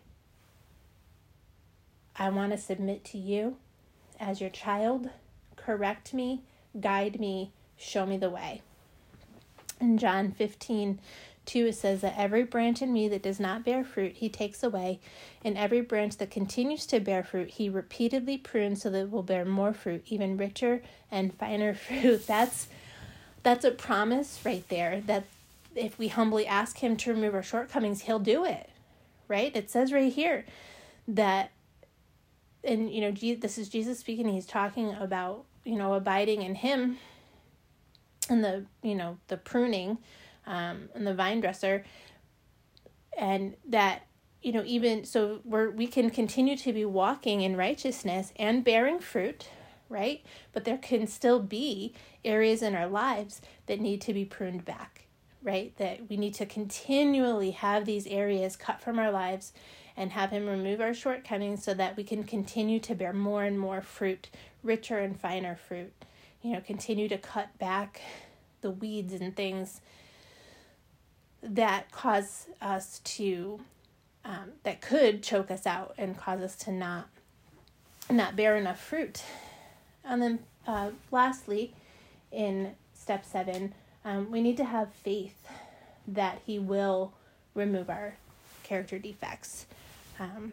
I 2.17 2.31
want 2.31 2.53
to 2.53 2.59
submit 2.59 3.05
to 3.07 3.19
you 3.19 3.57
as 4.19 4.41
your 4.41 4.51
child. 4.51 5.11
Correct 5.57 6.15
me 6.15 6.43
guide 6.81 7.19
me, 7.21 7.53
show 7.77 8.07
me 8.07 8.17
the 8.17 8.31
way. 8.31 8.63
In 9.81 9.99
John 9.99 10.33
15, 10.33 10.99
2, 11.47 11.67
it 11.67 11.75
says 11.75 12.01
that 12.01 12.19
every 12.19 12.43
branch 12.45 12.83
in 12.83 12.93
me 12.93 13.09
that 13.09 13.23
does 13.23 13.41
not 13.41 13.65
bear 13.65 13.85
fruit, 13.85 14.17
he 14.17 14.29
takes 14.29 14.63
away, 14.63 15.01
and 15.45 15.57
every 15.57 15.81
branch 15.81 16.17
that 16.19 16.31
continues 16.31 16.87
to 16.87 17.01
bear 17.01 17.23
fruit, 17.23 17.51
he 17.51 17.69
repeatedly 17.69 18.37
prunes 18.37 18.83
so 18.83 18.91
that 18.91 19.03
it 19.03 19.11
will 19.11 19.23
bear 19.23 19.45
more 19.45 19.73
fruit, 19.73 20.03
even 20.07 20.37
richer 20.37 20.83
and 21.11 21.35
finer 21.35 21.75
fruit. 21.75 22.27
That's 22.27 22.69
that's 23.43 23.65
a 23.65 23.71
promise 23.71 24.41
right 24.45 24.69
there 24.69 25.01
that 25.07 25.25
if 25.77 25.99
we 25.99 26.09
humbly 26.09 26.47
ask 26.47 26.79
him 26.79 26.97
to 26.97 27.15
remove 27.15 27.35
our 27.35 27.45
shortcomings, 27.45 28.03
he'll 28.03 28.19
do 28.19 28.45
it. 28.45 28.71
Right? 29.29 29.55
It 29.55 29.71
says 29.71 29.93
right 29.93 30.13
here 30.13 30.45
that 31.07 31.53
and 32.65 32.91
you 32.91 33.01
know, 33.01 33.13
this 33.13 33.59
is 33.59 33.69
Jesus 33.69 34.01
speaking, 34.01 34.29
he's 34.29 34.47
talking 34.47 34.95
about 34.95 35.45
you 35.65 35.77
know 35.77 35.95
abiding 35.95 36.43
in 36.43 36.57
him 36.57 36.99
and 38.29 38.43
the 38.43 38.65
you 38.83 38.95
know 38.95 39.19
the 39.29 39.37
pruning 39.37 39.99
um, 40.47 40.89
and 40.95 41.07
the 41.07 41.15
vine 41.15 41.41
dresser. 41.41 41.85
And 43.17 43.57
that 43.69 44.07
you 44.43 44.53
know 44.53 44.63
even 44.67 45.05
so 45.05 45.41
we're 45.45 45.71
we 45.71 45.87
can 45.87 46.11
continue 46.11 46.57
to 46.59 46.73
be 46.73 46.85
walking 46.85 47.41
in 47.41 47.57
righteousness 47.57 48.33
and 48.37 48.65
bearing 48.65 49.01
fruit 49.01 49.49
right? 49.89 50.25
But 50.53 50.65
there 50.65 50.79
can 50.79 51.07
still 51.07 51.39
be 51.39 51.95
areas 52.25 52.61
in 52.61 52.75
our 52.75 52.89
lives 52.89 53.41
that 53.67 53.81
need 53.81 54.01
to 54.01 54.13
be 54.13 54.25
pruned 54.25 54.65
back 54.65 55.07
right? 55.47 55.77
That 55.79 56.11
we 56.11 56.17
need 56.17 56.35
to 56.35 56.45
continually 56.45 57.53
have 57.53 57.87
these 57.87 58.07
areas 58.09 58.57
cut 58.57 58.83
from 58.83 58.99
our 58.99 59.13
lives 59.13 59.53
and 59.97 60.11
have 60.11 60.31
him 60.31 60.47
remove 60.47 60.81
our 60.81 60.93
shortcomings 60.93 61.63
so 61.63 61.73
that 61.73 61.97
we 61.97 62.03
can 62.03 62.25
continue 62.25 62.81
to 62.81 62.95
bear 62.95 63.13
more 63.13 63.45
and 63.45 63.59
more 63.59 63.81
fruit 63.81 64.29
richer 64.63 64.99
and 64.99 65.19
finer 65.19 65.57
fruit. 65.57 65.93
You 66.43 66.53
know, 66.53 66.61
continue 66.61 67.09
to 67.09 67.17
cut 67.17 67.57
back 67.59 68.03
the 68.61 68.73
weeds 68.73 69.15
and 69.15 69.35
things 69.35 69.81
that 71.55 71.91
cause 71.91 72.47
us 72.61 73.01
to 73.01 73.61
um, 74.25 74.53
that 74.65 74.81
could 74.81 75.23
choke 75.23 75.51
us 75.51 75.67
out 75.67 75.95
and 75.97 76.17
cause 76.17 76.41
us 76.41 76.57
to 76.57 76.73
not 76.73 77.09
not 78.11 78.37
bear 78.37 78.57
enough 78.57 78.81
fruit. 78.81 79.23
And 80.05 80.23
then 80.23 80.39
uh, 80.67 80.91
lastly, 81.11 81.75
in 82.31 82.75
step 82.95 83.25
seven, 83.25 83.75
um, 84.05 84.31
we 84.31 84.41
need 84.41 84.57
to 84.57 84.65
have 84.65 84.93
faith 84.93 85.47
that 86.07 86.41
He 86.45 86.59
will 86.59 87.13
remove 87.55 87.91
our 87.91 88.17
character 88.63 88.99
defects. 88.99 89.67
Um, 90.19 90.53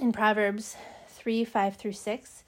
in 0.00 0.12
Proverbs 0.12 0.76
3 1.08 1.44
5 1.44 1.76
through 1.76 1.92
6, 1.92 2.42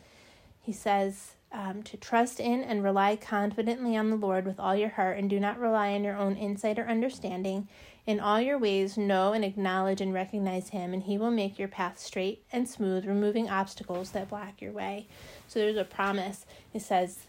he 0.62 0.72
says 0.72 1.32
um, 1.56 1.82
to 1.84 1.96
trust 1.96 2.38
in 2.38 2.62
and 2.62 2.84
rely 2.84 3.16
confidently 3.16 3.96
on 3.96 4.10
the 4.10 4.16
Lord 4.16 4.44
with 4.44 4.60
all 4.60 4.76
your 4.76 4.90
heart 4.90 5.16
and 5.16 5.30
do 5.30 5.40
not 5.40 5.58
rely 5.58 5.94
on 5.94 6.04
your 6.04 6.16
own 6.16 6.36
insight 6.36 6.78
or 6.78 6.86
understanding. 6.86 7.66
In 8.06 8.20
all 8.20 8.40
your 8.40 8.58
ways, 8.58 8.98
know 8.98 9.32
and 9.32 9.42
acknowledge 9.42 10.02
and 10.02 10.12
recognize 10.12 10.68
Him, 10.68 10.92
and 10.92 11.02
He 11.02 11.16
will 11.16 11.30
make 11.30 11.58
your 11.58 11.66
path 11.66 11.98
straight 11.98 12.44
and 12.52 12.68
smooth, 12.68 13.06
removing 13.06 13.48
obstacles 13.48 14.10
that 14.10 14.28
block 14.28 14.60
your 14.60 14.72
way. 14.72 15.08
So 15.48 15.58
there's 15.58 15.78
a 15.78 15.84
promise. 15.84 16.44
It 16.74 16.82
says, 16.82 17.20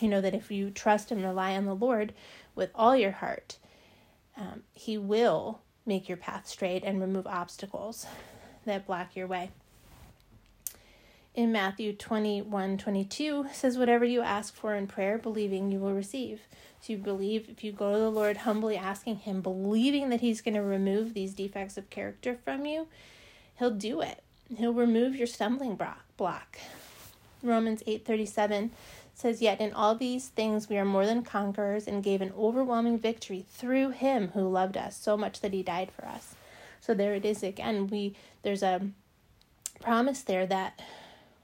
you 0.00 0.08
know, 0.08 0.20
that 0.20 0.34
if 0.34 0.50
you 0.50 0.70
trust 0.70 1.10
and 1.10 1.24
rely 1.24 1.56
on 1.56 1.64
the 1.64 1.74
Lord 1.74 2.12
with 2.54 2.70
all 2.74 2.94
your 2.94 3.10
heart, 3.10 3.56
um, 4.36 4.62
He 4.74 4.98
will 4.98 5.62
make 5.86 6.08
your 6.08 6.18
path 6.18 6.46
straight 6.46 6.84
and 6.84 7.00
remove 7.00 7.26
obstacles 7.26 8.06
that 8.66 8.86
block 8.86 9.16
your 9.16 9.26
way 9.26 9.50
in 11.34 11.50
Matthew 11.50 11.94
21 11.94 12.78
22 12.78 13.46
says, 13.52 13.78
Whatever 13.78 14.04
you 14.04 14.20
ask 14.20 14.54
for 14.54 14.74
in 14.74 14.86
prayer, 14.86 15.18
believing 15.18 15.70
you 15.70 15.78
will 15.78 15.94
receive. 15.94 16.40
So 16.80 16.92
you 16.94 16.98
believe, 16.98 17.48
if 17.48 17.62
you 17.62 17.72
go 17.72 17.92
to 17.92 17.98
the 17.98 18.10
Lord 18.10 18.38
humbly 18.38 18.76
asking 18.76 19.16
Him, 19.16 19.40
believing 19.40 20.10
that 20.10 20.20
He's 20.20 20.40
going 20.40 20.54
to 20.54 20.62
remove 20.62 21.14
these 21.14 21.34
defects 21.34 21.78
of 21.78 21.90
character 21.90 22.36
from 22.44 22.66
you, 22.66 22.88
He'll 23.58 23.70
do 23.70 24.00
it. 24.00 24.22
He'll 24.56 24.74
remove 24.74 25.16
your 25.16 25.26
stumbling 25.26 25.78
block. 26.16 26.58
Romans 27.42 27.82
8:37 27.86 28.70
says 29.14 29.42
yet 29.42 29.60
in 29.60 29.72
all 29.72 29.94
these 29.94 30.28
things 30.28 30.68
we 30.68 30.78
are 30.78 30.84
more 30.84 31.06
than 31.06 31.22
conquerors 31.22 31.86
and 31.86 32.02
gave 32.02 32.22
an 32.22 32.32
overwhelming 32.36 32.98
victory 32.98 33.44
through 33.50 33.90
him 33.90 34.28
who 34.28 34.48
loved 34.48 34.76
us 34.76 34.96
so 34.96 35.16
much 35.16 35.40
that 35.40 35.52
he 35.52 35.62
died 35.62 35.90
for 35.90 36.06
us. 36.06 36.34
So 36.80 36.94
there 36.94 37.14
it 37.14 37.24
is 37.24 37.42
again. 37.42 37.86
We 37.88 38.14
there's 38.42 38.62
a 38.62 38.88
promise 39.80 40.22
there 40.22 40.46
that 40.46 40.80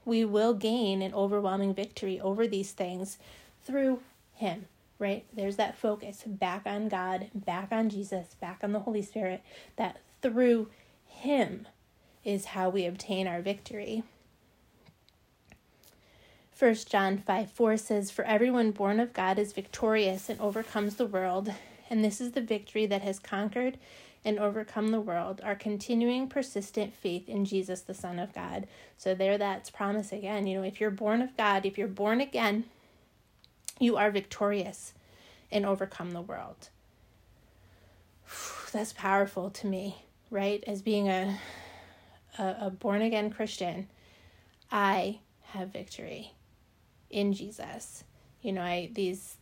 we 0.09 0.25
will 0.25 0.53
gain 0.53 1.01
an 1.01 1.13
overwhelming 1.13 1.73
victory 1.73 2.19
over 2.19 2.47
these 2.47 2.71
things 2.71 3.19
through 3.63 4.01
him, 4.33 4.65
right? 4.97 5.23
There's 5.31 5.55
that 5.57 5.77
focus 5.77 6.23
back 6.25 6.63
on 6.65 6.89
God, 6.89 7.27
back 7.33 7.69
on 7.71 7.89
Jesus, 7.89 8.35
back 8.41 8.59
on 8.63 8.73
the 8.73 8.79
Holy 8.79 9.03
Spirit 9.03 9.43
that 9.77 10.01
through 10.21 10.69
him 11.05 11.67
is 12.25 12.45
how 12.45 12.69
we 12.69 12.85
obtain 12.85 13.27
our 13.27 13.41
victory. 13.41 14.03
1 16.57 16.75
John 16.89 17.19
5 17.19 17.51
4 17.51 17.77
says, 17.77 18.11
For 18.11 18.25
everyone 18.25 18.71
born 18.71 18.99
of 18.99 19.13
God 19.13 19.39
is 19.39 19.53
victorious 19.53 20.27
and 20.27 20.41
overcomes 20.41 20.95
the 20.95 21.05
world, 21.05 21.53
and 21.89 22.03
this 22.03 22.19
is 22.19 22.33
the 22.33 22.41
victory 22.41 22.85
that 22.87 23.03
has 23.03 23.19
conquered 23.19 23.77
and 24.25 24.37
overcome 24.37 24.89
the 24.89 24.99
world, 24.99 25.39
our 25.43 25.55
continuing 25.55 26.27
persistent 26.27 26.93
faith 26.93 27.29
in 27.29 27.45
Jesus, 27.45 27.81
the 27.81 27.93
Son 27.93 28.19
of 28.19 28.33
God. 28.33 28.67
So, 28.97 29.15
there 29.15 29.37
that's 29.37 29.69
promise 29.69 30.11
again. 30.11 30.45
You 30.45 30.57
know, 30.59 30.63
if 30.63 30.81
you're 30.81 30.91
born 30.91 31.21
of 31.21 31.35
God, 31.37 31.65
if 31.65 31.77
you're 31.77 31.87
born 31.87 32.19
again, 32.19 32.65
you 33.79 33.95
are 33.97 34.11
victorious 34.11 34.93
and 35.51 35.65
overcome 35.65 36.11
the 36.11 36.21
world. 36.21 36.69
That's 38.71 38.93
powerful 38.93 39.49
to 39.51 39.67
me, 39.67 40.03
right? 40.29 40.63
As 40.67 40.81
being 40.81 41.07
a, 41.07 41.39
a, 42.37 42.55
a 42.61 42.69
born 42.69 43.01
again 43.01 43.31
Christian, 43.31 43.87
I 44.71 45.19
have 45.41 45.69
victory 45.69 46.33
in 47.09 47.33
Jesus. 47.33 48.03
You 48.41 48.51
know, 48.51 48.61
I 48.61 48.89
these 48.93 49.37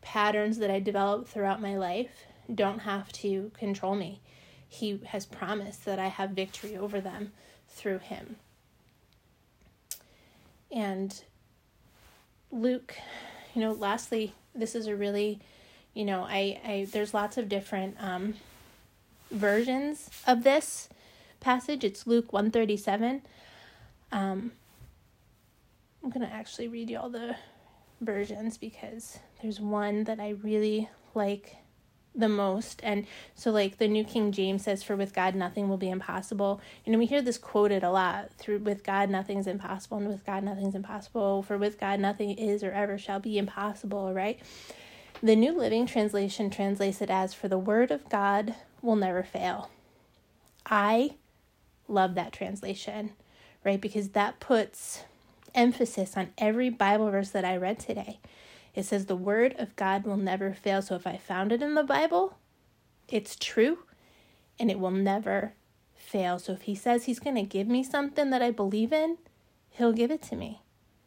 patterns 0.00 0.58
that 0.58 0.70
I 0.70 0.80
developed 0.80 1.28
throughout 1.28 1.60
my 1.60 1.76
life 1.76 2.26
don't 2.52 2.80
have 2.80 3.12
to 3.12 3.50
control 3.58 3.94
me. 3.94 4.20
He 4.68 5.00
has 5.06 5.26
promised 5.26 5.84
that 5.84 5.98
I 5.98 6.08
have 6.08 6.30
victory 6.30 6.76
over 6.76 7.00
them 7.00 7.32
through 7.68 7.98
him. 7.98 8.36
And 10.70 11.22
Luke, 12.50 12.96
you 13.54 13.60
know, 13.60 13.72
lastly, 13.72 14.34
this 14.54 14.74
is 14.74 14.86
a 14.86 14.96
really, 14.96 15.40
you 15.94 16.04
know, 16.04 16.22
I, 16.22 16.60
I 16.64 16.88
there's 16.90 17.14
lots 17.14 17.36
of 17.36 17.48
different 17.48 17.96
um, 18.00 18.34
versions 19.30 20.10
of 20.26 20.42
this 20.42 20.88
passage. 21.40 21.84
It's 21.84 22.06
Luke 22.06 22.32
137. 22.32 23.22
Um, 24.12 24.52
I'm 26.02 26.10
going 26.10 26.26
to 26.26 26.32
actually 26.32 26.68
read 26.68 26.90
you 26.90 26.98
all 26.98 27.10
the 27.10 27.36
versions 28.00 28.58
because 28.58 29.18
there's 29.42 29.60
one 29.60 30.04
that 30.04 30.20
I 30.20 30.30
really 30.42 30.88
like 31.14 31.56
the 32.16 32.28
most. 32.28 32.80
And 32.82 33.06
so, 33.34 33.50
like, 33.50 33.78
the 33.78 33.88
New 33.88 34.04
King 34.04 34.32
James 34.32 34.64
says, 34.64 34.82
For 34.82 34.96
with 34.96 35.14
God 35.14 35.34
nothing 35.34 35.68
will 35.68 35.76
be 35.76 35.90
impossible. 35.90 36.60
Know, 36.86 36.98
we 36.98 37.06
hear 37.06 37.22
this 37.22 37.38
quoted 37.38 37.82
a 37.82 37.90
lot 37.90 38.30
through 38.38 38.58
with 38.58 38.84
God 38.84 39.10
nothing's 39.10 39.46
impossible, 39.46 39.98
and 39.98 40.08
with 40.08 40.24
God 40.24 40.42
nothing's 40.42 40.74
impossible. 40.74 41.42
For 41.42 41.58
with 41.58 41.78
God 41.78 42.00
nothing 42.00 42.30
is 42.32 42.62
or 42.62 42.72
ever 42.72 42.98
shall 42.98 43.20
be 43.20 43.38
impossible, 43.38 44.12
right? 44.12 44.40
The 45.22 45.36
New 45.36 45.56
Living 45.56 45.86
Translation 45.86 46.50
translates 46.50 47.00
it 47.00 47.10
as, 47.10 47.34
For 47.34 47.48
the 47.48 47.58
word 47.58 47.90
of 47.90 48.08
God 48.08 48.54
will 48.82 48.96
never 48.96 49.22
fail. 49.22 49.70
I 50.64 51.16
love 51.88 52.14
that 52.14 52.32
translation, 52.32 53.12
right? 53.64 53.80
Because 53.80 54.10
that 54.10 54.40
puts 54.40 55.04
emphasis 55.54 56.16
on 56.16 56.28
every 56.36 56.70
Bible 56.70 57.10
verse 57.10 57.30
that 57.30 57.44
I 57.44 57.56
read 57.56 57.78
today. 57.78 58.18
It 58.76 58.84
says 58.84 59.06
the 59.06 59.16
word 59.16 59.56
of 59.58 59.74
God 59.74 60.04
will 60.04 60.18
never 60.18 60.52
fail. 60.52 60.82
So 60.82 60.94
if 60.94 61.06
I 61.06 61.16
found 61.16 61.50
it 61.50 61.62
in 61.62 61.74
the 61.74 61.82
Bible, 61.82 62.38
it's 63.08 63.34
true 63.34 63.78
and 64.60 64.70
it 64.70 64.78
will 64.78 64.90
never 64.90 65.54
fail. 65.94 66.38
So 66.38 66.52
if 66.52 66.62
he 66.62 66.74
says 66.74 67.04
he's 67.04 67.18
going 67.18 67.36
to 67.36 67.42
give 67.42 67.66
me 67.66 67.82
something 67.82 68.28
that 68.30 68.42
I 68.42 68.50
believe 68.50 68.92
in, 68.92 69.16
he'll 69.70 69.94
give 69.94 70.10
it 70.10 70.22
to 70.24 70.36
me, 70.36 70.60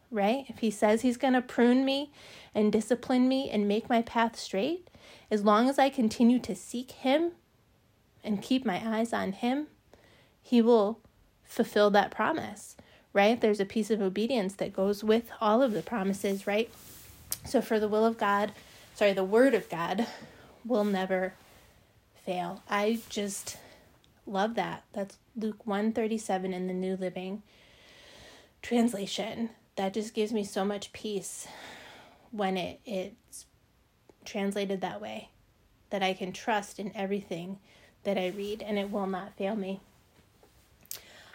right? 0.10 0.46
If 0.50 0.60
he 0.60 0.72
says 0.72 1.04
he's 1.04 1.18
going 1.18 1.34
to 1.34 1.42
prune 1.42 1.86
me 1.86 2.12
and 2.56 2.72
discipline 2.72 3.28
me 3.28 3.50
and 3.52 3.68
make 3.68 3.88
my 3.88 4.02
path 4.02 4.38
straight, 4.38 4.90
as 5.30 5.46
long 5.46 5.70
as 5.70 5.78
I 5.78 5.90
continue 5.90 6.40
to 6.40 6.56
seek 6.56 6.92
him 6.92 7.34
and 8.24 8.42
keep 8.42 8.66
my 8.66 8.82
eyes 8.84 9.14
on 9.14 9.32
him, 9.32 9.68
he 10.42 10.60
will 10.60 11.00
fulfill 11.44 11.92
that 11.92 12.10
promise 12.10 12.76
right? 13.14 13.42
There's 13.42 13.60
a 13.60 13.66
piece 13.66 13.90
of 13.90 14.02
obedience 14.02 14.54
that 14.56 14.74
goes 14.74 15.04
with 15.04 15.32
all 15.42 15.62
of 15.62 15.74
the 15.74 15.82
promises, 15.82 16.46
right? 16.46 16.70
So 17.46 17.62
for 17.62 17.80
the 17.80 17.88
will 17.88 18.06
of 18.06 18.18
God, 18.18 18.52
sorry, 18.96 19.14
the 19.14 19.24
word 19.24 19.54
of 19.54 19.70
God 19.70 20.08
will 20.66 20.84
never 20.84 21.34
fail. 22.26 22.62
I 22.70 23.00
just 23.10 23.58
love 24.26 24.56
that. 24.56 24.84
That's 24.94 25.18
Luke 25.36 25.66
137 25.66 26.54
in 26.54 26.68
the 26.68 26.74
New 26.74 26.96
Living 26.96 27.42
Translation. 28.62 29.50
That 29.76 29.94
just 29.94 30.14
gives 30.14 30.32
me 30.32 30.44
so 30.44 30.66
much 30.66 30.94
peace 30.94 31.48
when 32.32 32.58
it 32.58 32.80
it's 32.86 33.46
translated 34.26 34.82
that 34.82 35.02
way 35.02 35.30
that 35.90 36.04
I 36.04 36.14
can 36.14 36.32
trust 36.32 36.80
in 36.80 36.96
everything 36.96 37.58
that 38.04 38.18
I 38.18 38.28
read 38.28 38.62
and 38.62 38.78
it 38.78 38.92
will 38.92 39.08
not 39.08 39.36
fail 39.38 39.56
me. 39.56 39.82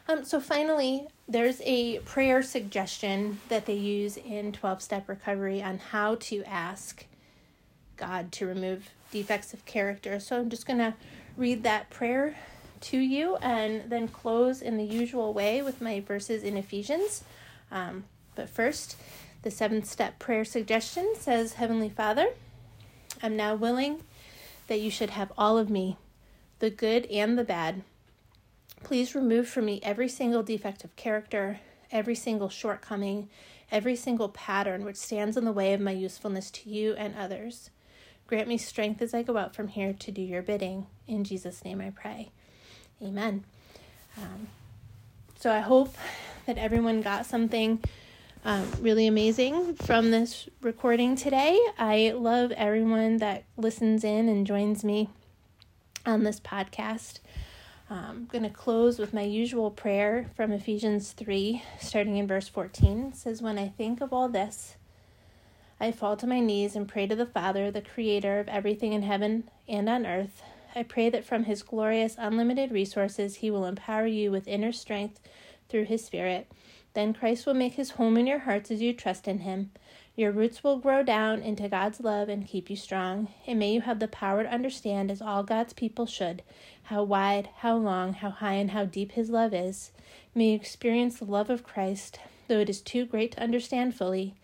Um, 0.07 0.25
so 0.25 0.38
finally, 0.38 1.07
there's 1.27 1.62
a 1.64 1.99
prayer 2.01 2.43
suggestion 2.43 3.40
that 3.49 3.64
they 3.64 3.75
use 3.75 4.19
in 4.19 4.53
12 4.53 4.83
step 4.83 5.09
recovery 5.09 5.62
on 5.62 5.79
how 5.79 6.17
to 6.17 6.45
ask 6.45 7.07
God 7.97 8.31
to 8.33 8.47
remove 8.47 8.90
defects 9.11 9.55
of 9.55 9.64
character. 9.64 10.21
So 10.21 10.38
I'm 10.38 10.51
just 10.51 10.67
going 10.67 10.79
to 10.79 10.95
read 11.37 11.62
that 11.62 11.88
prayer 11.88 12.37
to 12.83 12.99
you 12.99 13.37
and 13.37 13.90
then 13.90 14.09
close 14.09 14.61
in 14.61 14.77
the 14.77 14.85
usual 14.85 15.33
way 15.33 15.62
with 15.62 15.81
my 15.81 16.01
verses 16.01 16.43
in 16.43 16.59
Ephesians. 16.59 17.25
Um, 17.71 18.05
but 18.35 18.51
first, 18.51 18.97
the 19.43 19.51
seventh 19.51 19.87
step 19.87 20.19
prayer 20.19 20.45
suggestion 20.45 21.14
says 21.19 21.55
Heavenly 21.55 21.88
Father, 21.88 22.29
I'm 23.23 23.37
now 23.37 23.55
willing 23.55 24.03
that 24.67 24.81
you 24.81 24.90
should 24.90 25.11
have 25.11 25.33
all 25.38 25.57
of 25.57 25.71
me, 25.71 25.97
the 26.59 26.71
good 26.71 27.07
and 27.07 27.38
the 27.38 27.45
bad 27.45 27.83
Please 28.85 29.14
remove 29.14 29.49
from 29.49 29.64
me 29.64 29.81
every 29.83 30.09
single 30.09 30.42
defect 30.42 30.85
of 30.85 30.94
character, 30.94 31.61
every 31.90 32.14
single 32.14 32.51
shortcoming, 32.51 33.31
every 33.73 33.97
single 33.97 34.29
pattern 34.29 34.85
which 34.85 34.97
stands 34.97 35.38
in 35.38 35.47
the 35.47 35.53
way 35.53 35.73
of 35.73 35.81
my 35.81 35.90
usefulness 35.90 36.51
to 36.51 36.68
you 36.68 36.92
and 36.92 37.16
others. 37.16 37.70
Grant 38.27 38.47
me 38.47 38.59
strength 38.59 39.01
as 39.01 39.14
I 39.14 39.23
go 39.23 39.38
out 39.38 39.55
from 39.55 39.68
here 39.68 39.94
to 39.94 40.11
do 40.11 40.20
your 40.20 40.42
bidding. 40.42 40.87
In 41.09 41.25
Jesus' 41.25 41.64
name 41.64 41.81
I 41.81 41.90
pray. 41.90 42.31
Amen. 43.03 43.44
Um, 44.18 44.49
so 45.40 45.51
I 45.51 45.61
hope 45.61 45.97
that 46.47 46.59
everyone 46.59 47.01
got 47.01 47.25
something 47.25 47.83
um, 48.44 48.70
really 48.81 49.07
amazing 49.07 49.77
from 49.77 50.11
this 50.11 50.49
recording 50.61 51.16
today. 51.16 51.59
I 51.79 52.12
love 52.14 52.53
everyone 52.53 53.16
that 53.16 53.44
listens 53.57 54.05
in 54.05 54.29
and 54.29 54.47
joins 54.47 54.85
me 54.85 55.09
on 56.05 56.25
this 56.25 56.38
podcast. 56.38 57.20
I'm 57.90 57.99
um, 57.99 58.29
going 58.33 58.44
to 58.44 58.51
close 58.51 58.99
with 58.99 59.12
my 59.12 59.23
usual 59.23 59.70
prayer 59.70 60.31
from 60.35 60.53
Ephesians 60.53 61.12
3, 61.12 61.62
starting 61.79 62.16
in 62.16 62.27
verse 62.27 62.49
14. 62.49 63.09
It 63.09 63.16
says, 63.16 63.42
When 63.42 63.59
I 63.59 63.68
think 63.68 64.01
of 64.01 64.11
all 64.11 64.31
this, 64.31 64.77
I 65.79 65.92
fall 65.92 66.16
to 66.16 66.27
my 66.27 66.40
knees 66.40 66.75
and 66.75 66.88
pray 66.88 67.07
to 67.07 67.14
the 67.14 67.27
Father, 67.27 67.70
the 67.70 67.83
creator 67.83 68.40
of 68.40 68.49
everything 68.49 68.94
in 68.94 69.03
heaven 69.03 69.51
and 69.68 69.87
on 69.90 70.07
earth. 70.07 70.42
I 70.75 70.83
pray 70.83 71.11
that 71.11 71.27
from 71.27 71.44
his 71.44 71.62
glorious, 71.62 72.16
unlimited 72.16 72.73
resources, 72.73 73.37
he 73.37 73.51
will 73.51 73.66
empower 73.66 74.07
you 74.07 74.31
with 74.31 74.49
inner 74.49 74.73
strength 74.73 75.20
through 75.68 75.85
his 75.85 76.03
Spirit. 76.03 76.51
Then 76.94 77.12
Christ 77.12 77.44
will 77.44 77.53
make 77.53 77.75
his 77.75 77.92
home 77.92 78.16
in 78.16 78.27
your 78.27 78.40
hearts 78.40 78.70
as 78.70 78.81
you 78.81 78.94
trust 78.94 79.29
in 79.29 79.40
him. 79.40 79.73
Your 80.16 80.31
roots 80.31 80.62
will 80.62 80.79
grow 80.79 81.03
down 81.03 81.42
into 81.42 81.68
God's 81.68 81.98
love 81.98 82.29
and 82.29 82.46
keep 82.46 82.70
you 82.70 82.77
strong. 82.77 83.29
And 83.48 83.59
may 83.59 83.72
you 83.72 83.81
have 83.81 83.98
the 83.98 84.07
power 84.07 84.44
to 84.44 84.53
understand, 84.53 85.11
as 85.11 85.20
all 85.20 85.42
God's 85.42 85.72
people 85.72 86.07
should, 86.07 86.42
how 86.85 87.03
wide, 87.03 87.48
how 87.59 87.77
long, 87.77 88.12
how 88.12 88.31
high, 88.31 88.55
and 88.55 88.70
how 88.70 88.85
deep 88.85 89.12
His 89.12 89.29
love 89.29 89.53
is. 89.53 89.90
May 90.33 90.50
you 90.50 90.55
experience 90.55 91.18
the 91.18 91.24
love 91.24 91.50
of 91.50 91.64
Christ, 91.64 92.20
though 92.46 92.61
it 92.61 92.70
is 92.70 92.81
too 92.81 93.07
great 93.07 93.33
to 93.33 93.42
understand 93.42 93.96
fully. 93.96 94.35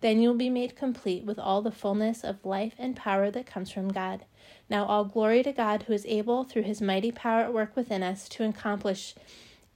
Then 0.00 0.20
you 0.20 0.30
will 0.30 0.36
be 0.36 0.50
made 0.50 0.74
complete 0.74 1.24
with 1.24 1.38
all 1.38 1.62
the 1.62 1.70
fullness 1.70 2.24
of 2.24 2.44
life 2.44 2.74
and 2.76 2.96
power 2.96 3.30
that 3.30 3.46
comes 3.46 3.70
from 3.70 3.92
God. 3.92 4.24
Now, 4.68 4.84
all 4.84 5.04
glory 5.04 5.44
to 5.44 5.52
God, 5.52 5.84
who 5.84 5.92
is 5.92 6.06
able, 6.06 6.42
through 6.42 6.62
His 6.62 6.82
mighty 6.82 7.12
power 7.12 7.42
at 7.42 7.54
work 7.54 7.76
within 7.76 8.02
us, 8.02 8.28
to 8.30 8.48
accomplish 8.48 9.14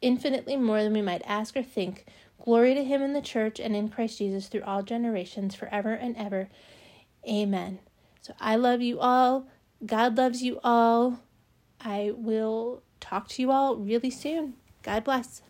infinitely 0.01 0.57
more 0.57 0.83
than 0.83 0.93
we 0.93 1.03
might 1.03 1.23
ask 1.25 1.57
or 1.57 1.63
think 1.63 2.07
Glory 2.45 2.75
to 2.75 2.85
him 2.85 3.01
in 3.01 3.15
the 3.15 3.23
church 3.23 3.59
and 3.59 3.75
in 3.75 3.89
Christ 3.89 4.19
Jesus 4.19 4.49
through 4.49 4.65
all 4.65 4.83
generations, 4.83 5.55
forever 5.55 5.95
and 5.95 6.15
ever. 6.15 6.51
Amen. 7.27 7.79
So 8.21 8.35
I 8.39 8.57
love 8.57 8.83
you 8.83 9.01
all. 9.01 9.47
God 9.87 10.19
loves 10.19 10.43
you 10.43 10.61
all. 10.63 11.21
I 11.81 12.13
will 12.15 12.83
talk 13.01 13.29
to 13.29 13.43
you 13.43 13.51
all 13.51 13.77
really 13.77 14.11
soon. 14.11 14.55
God 14.83 15.05
bless. 15.05 15.41